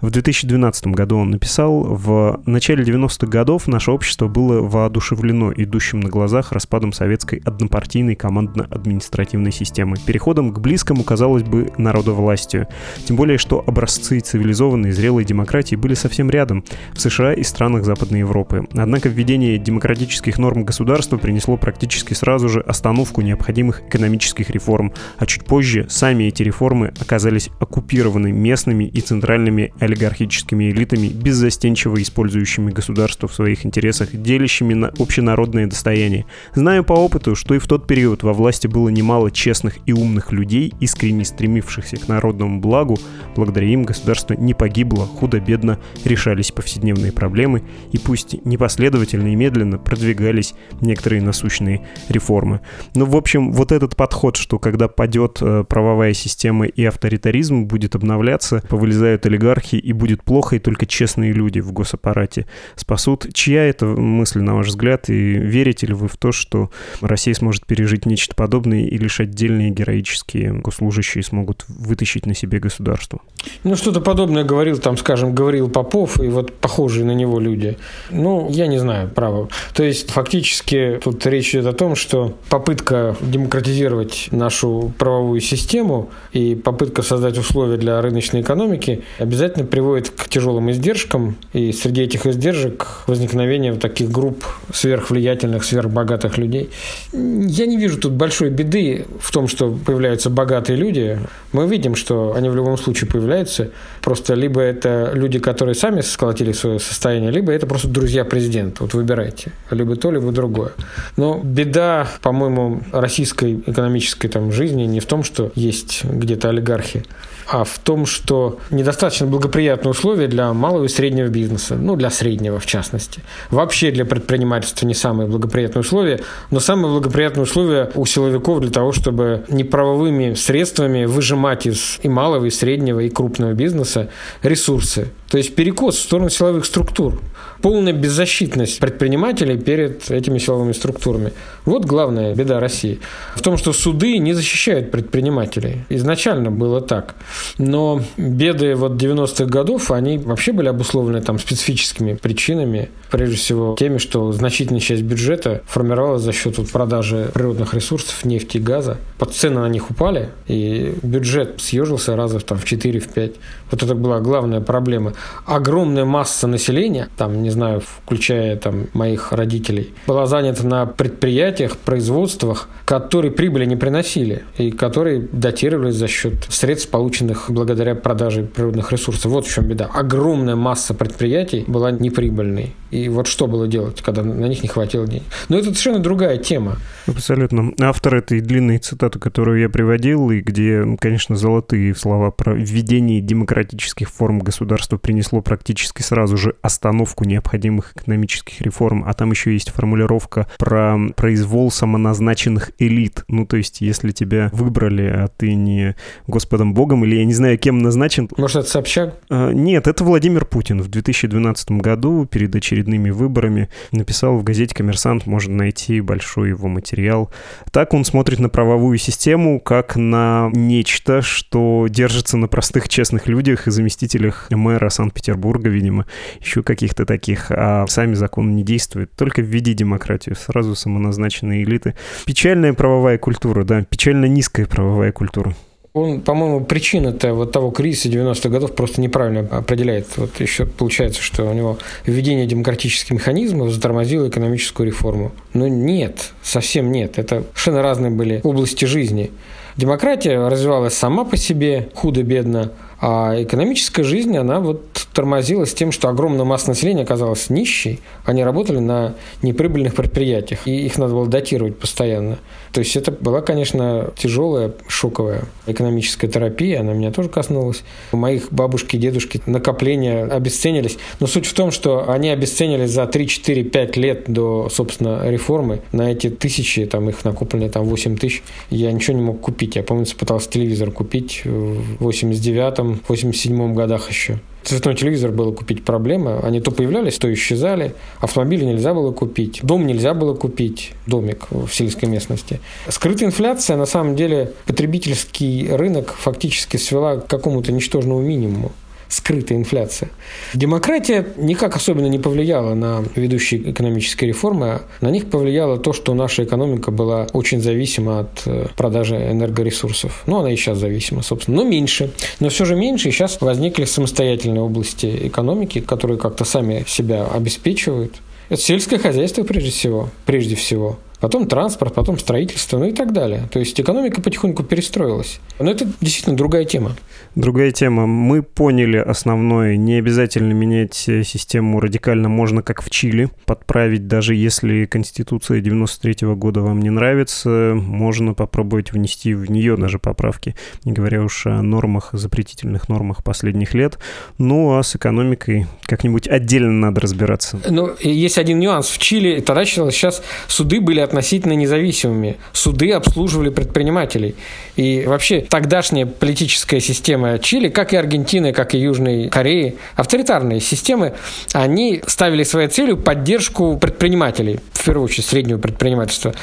В 0.00 0.10
2012 0.10 0.86
году 0.88 1.18
он 1.18 1.30
написал, 1.30 1.82
в 1.82 2.40
начале 2.46 2.84
90-х 2.84 3.26
годов 3.26 3.66
наше 3.66 3.90
общество 3.90 4.28
было 4.28 4.60
воодушевлено 4.60 5.52
идущим 5.56 6.00
на 6.00 6.08
глазах 6.08 6.52
распадом 6.52 6.92
советской 6.92 7.42
однопартийной 7.44 8.14
командно-административной 8.14 9.50
системы, 9.50 9.96
переходом 10.06 10.52
к 10.52 10.60
близкому, 10.60 11.02
казалось 11.02 11.42
бы, 11.42 11.72
народовластию. 11.78 12.68
Тем 13.04 13.16
более, 13.16 13.38
что 13.38 13.64
образцы 13.66 14.20
цивилизованной 14.20 14.92
зрелой 14.92 15.24
демократии 15.24 15.74
были 15.74 15.94
совсем 15.94 16.30
рядом, 16.30 16.64
в 16.92 17.00
США 17.00 17.32
и 17.32 17.42
странах 17.42 17.84
Западной 17.84 18.20
Европы. 18.20 18.68
Однако 18.72 19.08
введение 19.08 19.58
демократических 19.58 20.38
норм 20.38 20.64
государства 20.64 21.16
принесло 21.16 21.56
практически 21.56 22.14
сразу 22.14 22.48
же 22.48 22.60
остановку 22.60 23.20
необходимых 23.20 23.82
экономических 23.88 24.50
реформ, 24.50 24.92
а 25.18 25.26
чуть 25.26 25.44
позже 25.44 25.55
позже 25.56 25.86
сами 25.88 26.24
эти 26.24 26.42
реформы 26.42 26.92
оказались 27.00 27.48
оккупированы 27.60 28.30
местными 28.30 28.84
и 28.84 29.00
центральными 29.00 29.72
олигархическими 29.80 30.70
элитами, 30.70 31.08
беззастенчиво 31.08 32.02
использующими 32.02 32.70
государство 32.70 33.26
в 33.26 33.32
своих 33.32 33.64
интересах, 33.64 34.10
делящими 34.12 34.74
на 34.74 34.88
общенародное 34.98 35.66
достояние. 35.66 36.26
Знаю 36.54 36.84
по 36.84 36.92
опыту, 36.92 37.34
что 37.34 37.54
и 37.54 37.58
в 37.58 37.66
тот 37.66 37.86
период 37.86 38.22
во 38.22 38.34
власти 38.34 38.66
было 38.66 38.90
немало 38.90 39.30
честных 39.30 39.78
и 39.86 39.94
умных 39.94 40.30
людей, 40.30 40.74
искренне 40.78 41.24
стремившихся 41.24 41.96
к 41.96 42.06
народному 42.06 42.60
благу, 42.60 42.98
благодаря 43.34 43.68
им 43.68 43.84
государство 43.84 44.34
не 44.34 44.52
погибло, 44.52 45.06
худо-бедно 45.06 45.78
решались 46.04 46.52
повседневные 46.52 47.12
проблемы, 47.12 47.62
и 47.92 47.96
пусть 47.96 48.44
непоследовательно 48.44 49.28
и 49.28 49.36
медленно 49.36 49.78
продвигались 49.78 50.52
некоторые 50.82 51.22
насущные 51.22 51.86
реформы. 52.10 52.60
Но, 52.94 53.06
в 53.06 53.16
общем, 53.16 53.52
вот 53.52 53.72
этот 53.72 53.96
подход, 53.96 54.36
что 54.36 54.58
когда 54.58 54.88
падет 54.88 55.35
э, 55.40 55.64
правовая 55.68 56.12
система 56.12 56.66
и 56.66 56.84
авторитаризм 56.84 57.64
будет 57.64 57.94
обновляться, 57.94 58.62
повылезают 58.68 59.26
олигархи 59.26 59.76
и 59.76 59.92
будет 59.92 60.22
плохо, 60.22 60.56
и 60.56 60.58
только 60.58 60.86
честные 60.86 61.32
люди 61.32 61.60
в 61.60 61.72
госаппарате 61.72 62.46
спасут. 62.74 63.26
Чья 63.32 63.64
это 63.64 63.86
мысль, 63.86 64.40
на 64.40 64.54
ваш 64.54 64.68
взгляд, 64.68 65.08
и 65.08 65.14
верите 65.14 65.86
ли 65.86 65.94
вы 65.94 66.08
в 66.08 66.16
то, 66.16 66.32
что 66.32 66.70
Россия 67.00 67.34
сможет 67.34 67.66
пережить 67.66 68.06
нечто 68.06 68.34
подобное 68.34 68.86
и 68.86 68.98
лишь 68.98 69.20
отдельные 69.20 69.70
героические 69.70 70.52
госслужащие 70.52 71.22
смогут 71.22 71.64
вытащить 71.68 72.26
на 72.26 72.34
себе 72.34 72.58
государство? 72.58 73.20
Ну, 73.64 73.76
что-то 73.76 74.00
подобное 74.00 74.44
говорил, 74.44 74.78
там, 74.78 74.96
скажем, 74.96 75.34
говорил 75.34 75.68
Попов, 75.68 76.20
и 76.20 76.28
вот 76.28 76.52
похожие 76.54 77.04
на 77.04 77.12
него 77.12 77.40
люди. 77.40 77.76
Ну, 78.10 78.48
я 78.50 78.66
не 78.66 78.78
знаю, 78.78 79.08
право. 79.08 79.48
То 79.74 79.82
есть, 79.82 80.10
фактически, 80.10 81.00
тут 81.02 81.24
речь 81.26 81.54
идет 81.54 81.66
о 81.66 81.72
том, 81.72 81.96
что 81.96 82.36
попытка 82.48 83.16
демократизировать 83.20 84.28
нашу 84.30 84.92
правовую 84.98 85.25
систему 85.40 86.10
и 86.32 86.54
попытка 86.54 87.02
создать 87.02 87.38
условия 87.38 87.76
для 87.76 88.00
рыночной 88.00 88.40
экономики 88.40 89.02
обязательно 89.18 89.64
приводит 89.64 90.10
к 90.10 90.28
тяжелым 90.28 90.70
издержкам, 90.70 91.36
и 91.52 91.72
среди 91.72 92.02
этих 92.02 92.26
издержек 92.26 93.02
возникновение 93.06 93.74
таких 93.74 94.10
групп 94.10 94.44
сверхвлиятельных, 94.72 95.64
сверхбогатых 95.64 96.38
людей. 96.38 96.70
Я 97.12 97.66
не 97.66 97.76
вижу 97.76 97.98
тут 97.98 98.12
большой 98.12 98.50
беды 98.50 99.06
в 99.20 99.30
том, 99.32 99.48
что 99.48 99.70
появляются 99.70 100.30
богатые 100.30 100.76
люди. 100.76 101.18
Мы 101.52 101.66
видим, 101.66 101.94
что 101.94 102.34
они 102.34 102.48
в 102.48 102.54
любом 102.54 102.76
случае 102.78 103.10
появляются. 103.10 103.70
Просто 104.06 104.34
либо 104.34 104.60
это 104.60 105.10
люди, 105.14 105.40
которые 105.40 105.74
сами 105.74 106.00
сколотили 106.00 106.52
свое 106.52 106.78
состояние, 106.78 107.32
либо 107.32 107.50
это 107.50 107.66
просто 107.66 107.88
друзья 107.88 108.24
президента. 108.24 108.84
Вот 108.84 108.94
выбирайте. 108.94 109.50
Либо 109.72 109.96
то, 109.96 110.12
либо 110.12 110.30
другое. 110.30 110.70
Но 111.16 111.40
беда, 111.42 112.06
по-моему, 112.22 112.82
российской 112.92 113.54
экономической 113.66 114.28
там, 114.28 114.52
жизни 114.52 114.84
не 114.84 115.00
в 115.00 115.06
том, 115.06 115.24
что 115.24 115.50
есть 115.56 116.04
где-то 116.04 116.50
олигархи, 116.50 117.02
а 117.48 117.64
в 117.64 117.78
том, 117.78 118.06
что 118.06 118.58
недостаточно 118.70 119.26
благоприятные 119.26 119.90
условия 119.90 120.26
для 120.26 120.52
малого 120.52 120.84
и 120.84 120.88
среднего 120.88 121.28
бизнеса, 121.28 121.76
ну, 121.76 121.96
для 121.96 122.10
среднего 122.10 122.58
в 122.58 122.66
частности. 122.66 123.22
Вообще 123.50 123.90
для 123.90 124.04
предпринимательства 124.04 124.86
не 124.86 124.94
самые 124.94 125.28
благоприятные 125.28 125.80
условия, 125.80 126.20
но 126.50 126.60
самые 126.60 126.92
благоприятные 126.92 127.44
условия 127.44 127.90
у 127.94 128.04
силовиков 128.06 128.60
для 128.60 128.70
того, 128.70 128.92
чтобы 128.92 129.44
неправовыми 129.48 130.34
средствами 130.34 131.04
выжимать 131.04 131.66
из 131.66 131.98
и 132.02 132.08
малого, 132.08 132.46
и 132.46 132.50
среднего, 132.50 133.00
и 133.00 133.08
крупного 133.08 133.52
бизнеса 133.52 134.08
ресурсы. 134.42 135.08
То 135.28 135.38
есть 135.38 135.54
перекос 135.54 135.96
в 135.96 136.00
сторону 136.00 136.30
силовых 136.30 136.64
структур 136.64 137.20
полная 137.62 137.92
беззащитность 137.92 138.78
предпринимателей 138.78 139.58
перед 139.58 140.10
этими 140.10 140.38
силовыми 140.38 140.72
структурами. 140.72 141.32
Вот 141.64 141.84
главная 141.84 142.34
беда 142.34 142.60
России. 142.60 143.00
В 143.34 143.42
том, 143.42 143.56
что 143.56 143.72
суды 143.72 144.18
не 144.18 144.34
защищают 144.34 144.90
предпринимателей. 144.90 145.84
Изначально 145.88 146.50
было 146.50 146.80
так. 146.80 147.16
Но 147.58 148.02
беды 148.16 148.74
вот 148.74 148.92
90-х 148.92 149.46
годов, 149.46 149.90
они 149.90 150.18
вообще 150.18 150.52
были 150.52 150.68
обусловлены 150.68 151.20
там 151.22 151.38
специфическими 151.38 152.14
причинами. 152.14 152.90
Прежде 153.10 153.36
всего 153.36 153.76
теми, 153.78 153.98
что 153.98 154.32
значительная 154.32 154.80
часть 154.80 155.02
бюджета 155.02 155.62
формировалась 155.66 156.22
за 156.22 156.32
счет 156.32 156.58
вот 156.58 156.70
продажи 156.70 157.30
природных 157.34 157.74
ресурсов, 157.74 158.24
нефти 158.24 158.58
и 158.58 158.60
газа. 158.60 158.98
Под 159.18 159.34
цены 159.34 159.60
на 159.60 159.68
них 159.68 159.90
упали, 159.90 160.30
и 160.46 160.94
бюджет 161.02 161.60
съежился 161.60 162.16
раза 162.16 162.40
там, 162.40 162.58
в 162.58 162.64
4-5. 162.64 163.34
Вот 163.70 163.82
это 163.82 163.94
была 163.94 164.20
главная 164.20 164.60
проблема. 164.60 165.14
Огромная 165.44 166.04
масса 166.04 166.46
населения, 166.46 167.08
там, 167.16 167.42
не 167.42 167.50
знаю, 167.50 167.80
включая 167.80 168.56
там 168.56 168.86
моих 168.92 169.32
родителей, 169.32 169.94
была 170.06 170.26
занята 170.26 170.64
на 170.64 170.86
предприятиях, 170.86 171.76
производствах, 171.76 172.68
которые 172.84 173.32
прибыли 173.32 173.64
не 173.64 173.76
приносили 173.76 174.44
и 174.58 174.70
которые 174.70 175.20
датировались 175.32 175.94
за 175.94 176.08
счет 176.08 176.34
средств, 176.48 176.90
полученных 176.90 177.50
благодаря 177.50 177.94
продаже 177.94 178.42
природных 178.42 178.92
ресурсов. 178.92 179.32
Вот 179.32 179.46
в 179.46 179.52
чем 179.52 179.64
беда. 179.66 179.88
Огромная 179.92 180.56
масса 180.56 180.94
предприятий 180.94 181.64
была 181.66 181.90
неприбыльной. 181.90 182.74
И 182.96 183.10
вот 183.10 183.26
что 183.26 183.46
было 183.46 183.68
делать, 183.68 184.00
когда 184.00 184.22
на 184.22 184.46
них 184.46 184.62
не 184.62 184.68
хватило 184.68 185.06
денег. 185.06 185.24
Но 185.50 185.56
это 185.56 185.66
совершенно 185.66 185.98
другая 185.98 186.38
тема. 186.38 186.78
Абсолютно. 187.06 187.72
Автор 187.78 188.14
этой 188.16 188.40
длинной 188.40 188.78
цитаты, 188.78 189.18
которую 189.18 189.60
я 189.60 189.68
приводил, 189.68 190.30
и 190.30 190.40
где, 190.40 190.82
конечно, 190.98 191.36
золотые 191.36 191.94
слова 191.94 192.30
про 192.30 192.54
введение 192.54 193.20
демократических 193.20 194.08
форм 194.08 194.38
государства 194.38 194.96
принесло 194.96 195.42
практически 195.42 196.00
сразу 196.00 196.38
же 196.38 196.54
остановку 196.62 197.24
необходимых 197.24 197.92
экономических 197.94 198.62
реформ, 198.62 199.04
а 199.06 199.12
там 199.12 199.30
еще 199.30 199.52
есть 199.52 199.70
формулировка 199.70 200.48
про 200.58 200.96
произвол 201.16 201.70
самоназначенных 201.70 202.70
элит. 202.78 203.24
Ну, 203.28 203.44
то 203.44 203.58
есть, 203.58 203.82
если 203.82 204.12
тебя 204.12 204.48
выбрали, 204.54 205.02
а 205.02 205.28
ты 205.28 205.54
не 205.54 205.96
Господом 206.26 206.72
Богом, 206.72 207.04
или 207.04 207.16
я 207.16 207.26
не 207.26 207.34
знаю, 207.34 207.58
кем 207.58 207.80
назначен... 207.80 208.30
Может, 208.38 208.56
это 208.56 208.70
Собчак? 208.70 209.18
А, 209.28 209.50
нет, 209.52 209.86
это 209.86 210.02
Владимир 210.02 210.46
Путин 210.46 210.80
в 210.80 210.88
2012 210.88 211.72
году 211.72 212.24
перед 212.24 212.54
очередными 212.86 213.10
выборами 213.10 213.68
написал 213.92 214.36
в 214.38 214.44
газете 214.44 214.74
«Коммерсант», 214.74 215.26
можно 215.26 215.54
найти 215.56 216.00
большой 216.00 216.50
его 216.50 216.68
материал. 216.68 217.30
Так 217.72 217.94
он 217.94 218.04
смотрит 218.04 218.38
на 218.38 218.48
правовую 218.48 218.98
систему 218.98 219.60
как 219.60 219.96
на 219.96 220.50
нечто, 220.52 221.22
что 221.22 221.86
держится 221.88 222.36
на 222.36 222.48
простых 222.48 222.88
честных 222.88 223.26
людях 223.26 223.66
и 223.66 223.70
заместителях 223.70 224.48
мэра 224.50 224.88
Санкт-Петербурга, 224.88 225.68
видимо, 225.68 226.06
еще 226.40 226.62
каких-то 226.62 227.04
таких, 227.04 227.50
а 227.50 227.86
сами 227.88 228.14
законы 228.14 228.52
не 228.52 228.62
действуют. 228.62 229.10
Только 229.16 229.42
введи 229.42 229.74
демократию, 229.74 230.36
сразу 230.36 230.74
самоназначенные 230.74 231.64
элиты. 231.64 231.94
Печальная 232.24 232.72
правовая 232.72 233.18
культура, 233.18 233.64
да, 233.64 233.82
печально 233.82 234.26
низкая 234.26 234.66
правовая 234.66 235.12
культура. 235.12 235.54
Он, 235.96 236.20
по-моему, 236.20 236.62
причина-то 236.62 237.32
вот 237.32 237.52
того 237.52 237.70
кризиса 237.70 238.10
90-х 238.10 238.50
годов 238.50 238.74
просто 238.74 239.00
неправильно 239.00 239.48
определяет. 239.50 240.06
Вот 240.18 240.38
еще 240.40 240.66
получается, 240.66 241.22
что 241.22 241.44
у 241.44 241.54
него 241.54 241.78
введение 242.04 242.46
демократических 242.46 243.12
механизмов 243.12 243.70
затормозило 243.70 244.28
экономическую 244.28 244.86
реформу. 244.86 245.32
Но 245.54 245.68
нет, 245.68 246.32
совсем 246.42 246.92
нет. 246.92 247.18
Это 247.18 247.44
совершенно 247.54 247.80
разные 247.80 248.10
были 248.10 248.42
области 248.44 248.84
жизни. 248.84 249.30
Демократия 249.78 250.36
развивалась 250.36 250.92
сама 250.92 251.24
по 251.24 251.38
себе, 251.38 251.88
худо-бедно, 251.94 252.72
а 253.00 253.34
экономическая 253.42 254.02
жизнь, 254.02 254.36
она 254.36 254.60
вот 254.60 255.06
тормозилась 255.12 255.74
тем, 255.74 255.92
что 255.92 256.08
огромная 256.08 256.44
масса 256.44 256.68
населения 256.68 257.02
оказалась 257.02 257.50
нищей. 257.50 258.00
Они 258.24 258.44
работали 258.44 258.78
на 258.78 259.14
неприбыльных 259.42 259.94
предприятиях, 259.94 260.66
и 260.66 260.86
их 260.86 260.98
надо 260.98 261.14
было 261.14 261.26
датировать 261.26 261.78
постоянно. 261.78 262.38
То 262.72 262.80
есть 262.80 262.96
это 262.96 263.10
была, 263.10 263.40
конечно, 263.40 264.10
тяжелая, 264.16 264.72
шоковая 264.88 265.44
экономическая 265.66 266.28
терапия, 266.28 266.80
она 266.80 266.92
меня 266.92 267.10
тоже 267.10 267.30
коснулась. 267.30 267.82
У 268.12 268.18
моих 268.18 268.52
бабушки 268.52 268.96
и 268.96 268.98
дедушки 268.98 269.40
накопления 269.46 270.24
обесценились. 270.24 270.98
Но 271.20 271.26
суть 271.26 271.46
в 271.46 271.54
том, 271.54 271.70
что 271.70 272.10
они 272.10 272.28
обесценились 272.28 272.90
за 272.90 273.04
3-4-5 273.04 273.98
лет 273.98 274.24
до, 274.26 274.68
собственно, 274.70 275.22
реформы. 275.30 275.80
На 275.92 276.12
эти 276.12 276.28
тысячи, 276.28 276.84
там 276.84 277.08
их 277.08 277.24
накопленные 277.24 277.70
там 277.70 277.84
8 277.84 278.18
тысяч, 278.18 278.42
я 278.68 278.92
ничего 278.92 279.16
не 279.16 279.22
мог 279.22 279.40
купить. 279.40 279.76
Я, 279.76 279.82
помню, 279.82 280.06
пытался 280.18 280.50
телевизор 280.50 280.90
купить 280.90 281.42
в 281.44 282.06
89-м, 282.06 282.85
87-м 283.08 283.74
годах 283.74 284.08
еще 284.10 284.40
цветной 284.66 284.94
телевизор 284.94 285.30
было 285.30 285.52
купить 285.52 285.84
проблема. 285.84 286.40
Они 286.40 286.60
то 286.60 286.70
появлялись, 286.70 287.18
то 287.18 287.32
исчезали. 287.32 287.94
Автомобили 288.20 288.64
нельзя 288.64 288.94
было 288.94 289.12
купить. 289.12 289.60
Дом 289.62 289.86
нельзя 289.86 290.12
было 290.12 290.34
купить. 290.34 290.92
Домик 291.06 291.46
в 291.50 291.68
сельской 291.68 292.08
местности. 292.08 292.60
Скрытая 292.88 293.28
инфляция, 293.28 293.76
на 293.76 293.86
самом 293.86 294.16
деле, 294.16 294.52
потребительский 294.66 295.68
рынок 295.70 296.14
фактически 296.18 296.76
свела 296.76 297.16
к 297.16 297.26
какому-то 297.26 297.72
ничтожному 297.72 298.20
минимуму 298.20 298.72
скрытая 299.08 299.58
инфляция. 299.58 300.10
Демократия 300.54 301.26
никак 301.36 301.76
особенно 301.76 302.06
не 302.06 302.18
повлияла 302.18 302.74
на 302.74 303.04
ведущие 303.14 303.70
экономические 303.70 304.28
реформы. 304.28 304.82
На 305.00 305.10
них 305.10 305.30
повлияло 305.30 305.78
то, 305.78 305.92
что 305.92 306.14
наша 306.14 306.44
экономика 306.44 306.90
была 306.90 307.26
очень 307.32 307.60
зависима 307.60 308.20
от 308.20 308.42
э, 308.46 308.66
продажи 308.76 309.16
энергоресурсов. 309.16 310.22
Ну, 310.26 310.38
она 310.38 310.52
и 310.52 310.56
сейчас 310.56 310.78
зависима, 310.78 311.22
собственно, 311.22 311.58
но 311.58 311.68
меньше. 311.68 312.10
Но 312.40 312.48
все 312.48 312.64
же 312.64 312.76
меньше, 312.76 313.08
и 313.08 313.12
сейчас 313.12 313.40
возникли 313.40 313.84
самостоятельные 313.84 314.62
области 314.62 315.26
экономики, 315.28 315.80
которые 315.80 316.18
как-то 316.18 316.44
сами 316.44 316.84
себя 316.86 317.26
обеспечивают. 317.26 318.14
Это 318.48 318.60
сельское 318.60 318.98
хозяйство 318.98 319.42
прежде 319.42 319.70
всего. 319.70 320.10
Прежде 320.24 320.54
всего. 320.54 320.98
Потом 321.26 321.48
транспорт, 321.48 321.92
потом 321.92 322.20
строительство, 322.20 322.78
ну 322.78 322.84
и 322.84 322.92
так 322.92 323.12
далее. 323.12 323.48
То 323.52 323.58
есть 323.58 323.80
экономика 323.80 324.22
потихоньку 324.22 324.62
перестроилась. 324.62 325.40
Но 325.58 325.68
это 325.68 325.84
действительно 326.00 326.36
другая 326.36 326.64
тема. 326.64 326.92
Другая 327.34 327.72
тема. 327.72 328.06
Мы 328.06 328.44
поняли 328.44 328.98
основное. 328.98 329.76
Не 329.76 329.94
обязательно 329.94 330.52
менять 330.52 330.94
систему 330.94 331.80
радикально. 331.80 332.28
Можно, 332.28 332.62
как 332.62 332.80
в 332.80 332.90
Чили, 332.90 333.28
подправить, 333.44 334.06
даже 334.06 334.36
если 334.36 334.84
Конституция 334.84 335.60
93 335.60 336.12
-го 336.26 336.36
года 336.36 336.60
вам 336.60 336.80
не 336.80 336.90
нравится, 336.90 337.72
можно 337.74 338.32
попробовать 338.32 338.92
внести 338.92 339.34
в 339.34 339.50
нее 339.50 339.76
даже 339.76 339.98
поправки, 339.98 340.54
не 340.84 340.92
говоря 340.92 341.24
уж 341.24 341.46
о 341.46 341.60
нормах, 341.60 342.10
запретительных 342.12 342.88
нормах 342.88 343.24
последних 343.24 343.74
лет. 343.74 343.98
Ну, 344.38 344.78
а 344.78 344.82
с 344.84 344.94
экономикой 344.94 345.66
как-нибудь 345.86 346.28
отдельно 346.28 346.70
надо 346.70 347.00
разбираться. 347.00 347.58
Ну, 347.68 347.90
есть 348.00 348.38
один 348.38 348.60
нюанс. 348.60 348.86
В 348.86 348.98
Чили 348.98 349.40
тогда 349.40 349.64
сейчас 349.64 350.22
суды 350.46 350.80
были 350.80 351.00
относительно 351.00 351.15
независимыми. 351.54 352.36
Суды 352.52 352.92
обслуживали 352.92 353.50
предпринимателей. 353.50 354.34
И 354.76 355.04
вообще 355.06 355.40
тогдашняя 355.40 356.06
политическая 356.06 356.80
система 356.80 357.38
Чили, 357.38 357.68
как 357.68 357.92
и 357.92 357.96
Аргентины, 357.96 358.52
как 358.52 358.74
и 358.74 358.78
Южной 358.78 359.28
Кореи, 359.28 359.76
авторитарные 359.94 360.60
системы, 360.60 361.14
они 361.52 362.02
ставили 362.06 362.42
своей 362.42 362.68
целью 362.68 362.96
поддержку 362.96 363.76
предпринимателей, 363.78 364.60
в 364.72 364.84
первую 364.84 365.04
очередь 365.04 365.26
среднего 365.26 365.58
предпринимательства. 365.58 366.34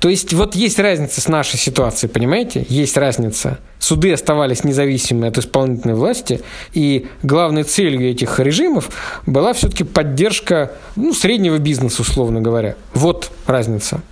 То 0.00 0.08
есть 0.08 0.32
вот 0.32 0.54
есть 0.54 0.78
разница 0.78 1.20
с 1.20 1.28
нашей 1.28 1.58
ситуацией, 1.58 2.10
понимаете? 2.10 2.66
Есть 2.68 2.96
разница. 2.96 3.58
Суды 3.78 4.12
оставались 4.12 4.62
независимыми 4.62 5.28
от 5.28 5.38
исполнительной 5.38 5.94
власти, 5.94 6.40
и 6.72 7.08
главной 7.24 7.64
целью 7.64 8.08
этих 8.10 8.38
режимов 8.38 8.90
была 9.26 9.52
все-таки 9.54 9.82
поддержка 9.82 10.72
ну, 10.94 11.12
среднего 11.12 11.58
бизнеса, 11.58 12.02
условно 12.02 12.40
говоря. 12.40 12.76
Вот 12.94 13.32
разница. 13.46 14.02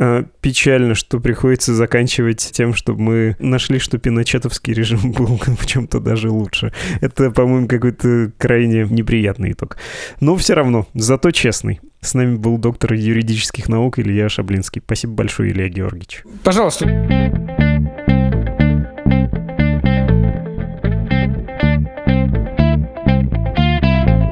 А, 0.00 0.24
печально, 0.40 0.94
что 0.94 1.18
приходится 1.18 1.74
заканчивать 1.74 2.50
тем, 2.52 2.72
что 2.72 2.94
мы 2.94 3.36
нашли, 3.40 3.78
что 3.78 3.98
пиночетовский 3.98 4.72
режим 4.72 5.12
был 5.12 5.38
в 5.38 5.66
чем-то 5.66 6.00
даже 6.00 6.30
лучше. 6.30 6.72
Это, 7.00 7.30
по-моему, 7.30 7.66
какой-то 7.66 8.32
крайне 8.38 8.84
неприятный 8.84 9.52
итог. 9.52 9.76
Но 10.20 10.36
все 10.36 10.54
равно, 10.54 10.86
зато 10.94 11.30
честный. 11.30 11.80
С 12.00 12.14
нами 12.14 12.36
был 12.36 12.58
доктор 12.58 12.92
юридических 12.94 13.68
наук 13.68 13.98
Илья 13.98 14.28
Шаблинский. 14.28 14.80
Спасибо 14.84 15.14
большое, 15.14 15.50
Илья 15.50 15.68
Георгиевич. 15.68 16.22
Пожалуйста. 16.44 16.86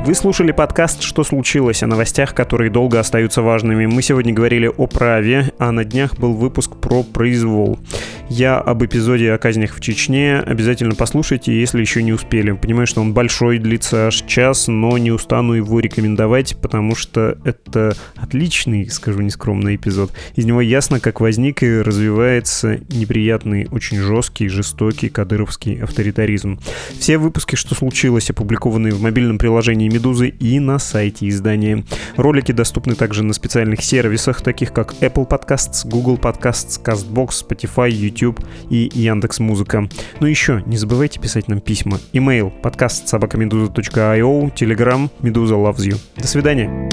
Вы 0.07 0.15
слушали 0.15 0.53
подкаст 0.53 1.03
«Что 1.03 1.25
случилось?» 1.25 1.83
о 1.83 1.89
новостях, 1.89 2.33
которые 2.33 2.71
долго 2.71 3.01
остаются 3.01 3.43
важными. 3.43 3.87
Мы 3.87 4.03
сегодня 4.03 4.33
говорили 4.33 4.69
о 4.69 4.87
праве, 4.87 5.53
а 5.59 5.73
на 5.73 5.85
днях 5.85 6.17
был 6.17 6.33
выпуск 6.33 6.77
про 6.77 7.03
произвол. 7.03 7.81
Я 8.29 8.59
об 8.59 8.85
эпизоде 8.85 9.33
о 9.33 9.39
казнях 9.39 9.75
в 9.75 9.81
Чечне. 9.81 10.39
Обязательно 10.39 10.95
послушайте, 10.95 11.59
если 11.59 11.81
еще 11.81 12.05
не 12.05 12.13
успели. 12.13 12.53
Понимаю, 12.53 12.87
что 12.87 13.01
он 13.01 13.15
большой, 13.15 13.59
длится 13.59 14.07
аж 14.07 14.23
час, 14.23 14.69
но 14.69 14.97
не 14.99 15.11
устану 15.11 15.55
его 15.55 15.81
рекомендовать, 15.81 16.57
потому 16.61 16.95
что 16.95 17.39
это 17.45 17.97
отличный, 18.17 18.89
скажу 18.91 19.23
нескромный 19.23 19.75
эпизод. 19.75 20.13
Из 20.37 20.45
него 20.45 20.61
ясно, 20.61 21.01
как 21.01 21.21
возник 21.21 21.65
и 21.65 21.81
развивается 21.81 22.79
неприятный, 22.91 23.67
очень 23.73 23.99
жесткий, 23.99 24.49
жестокий 24.49 25.09
кадыровский 25.09 25.83
авторитаризм. 25.83 26.61
Все 26.99 27.19
выпуски 27.19 27.57
«Что 27.57 27.75
случилось?» 27.75 28.31
опубликованы 28.31 28.91
в 28.91 29.01
мобильном 29.01 29.39
приложении 29.39 29.89
«Медузы» 29.97 30.29
и 30.29 30.61
на 30.61 30.79
сайте 30.79 31.29
издания. 31.29 31.85
Ролики 32.17 32.53
доступны 32.53 32.95
также 32.95 33.25
на 33.25 33.33
специальных 33.33 33.83
сервисах, 33.83 34.43
таких 34.43 34.73
как 34.73 34.93
Apple 35.01 35.29
Podcasts, 35.29 35.89
Google 35.89 36.17
Podcasts, 36.17 36.81
CastBox, 36.83 37.47
Spotify, 37.49 37.91
YouTube 37.91 38.41
и 38.69 38.91
Яндекс 38.93 39.41
Музыка. 39.41 39.89
Ну 40.21 40.27
еще, 40.27 40.63
не 40.67 40.77
забывайте 40.77 41.19
писать 41.19 41.49
нам 41.49 41.61
письма. 41.61 41.99
Email 42.13 42.53
подкаст 42.61 43.09
собакамедуза.io, 43.09 44.55
Telegram 44.55 45.11
Медуза 45.23 45.55
loves 45.55 45.79
you. 45.79 45.99
До 46.17 46.27
свидания. 46.27 46.89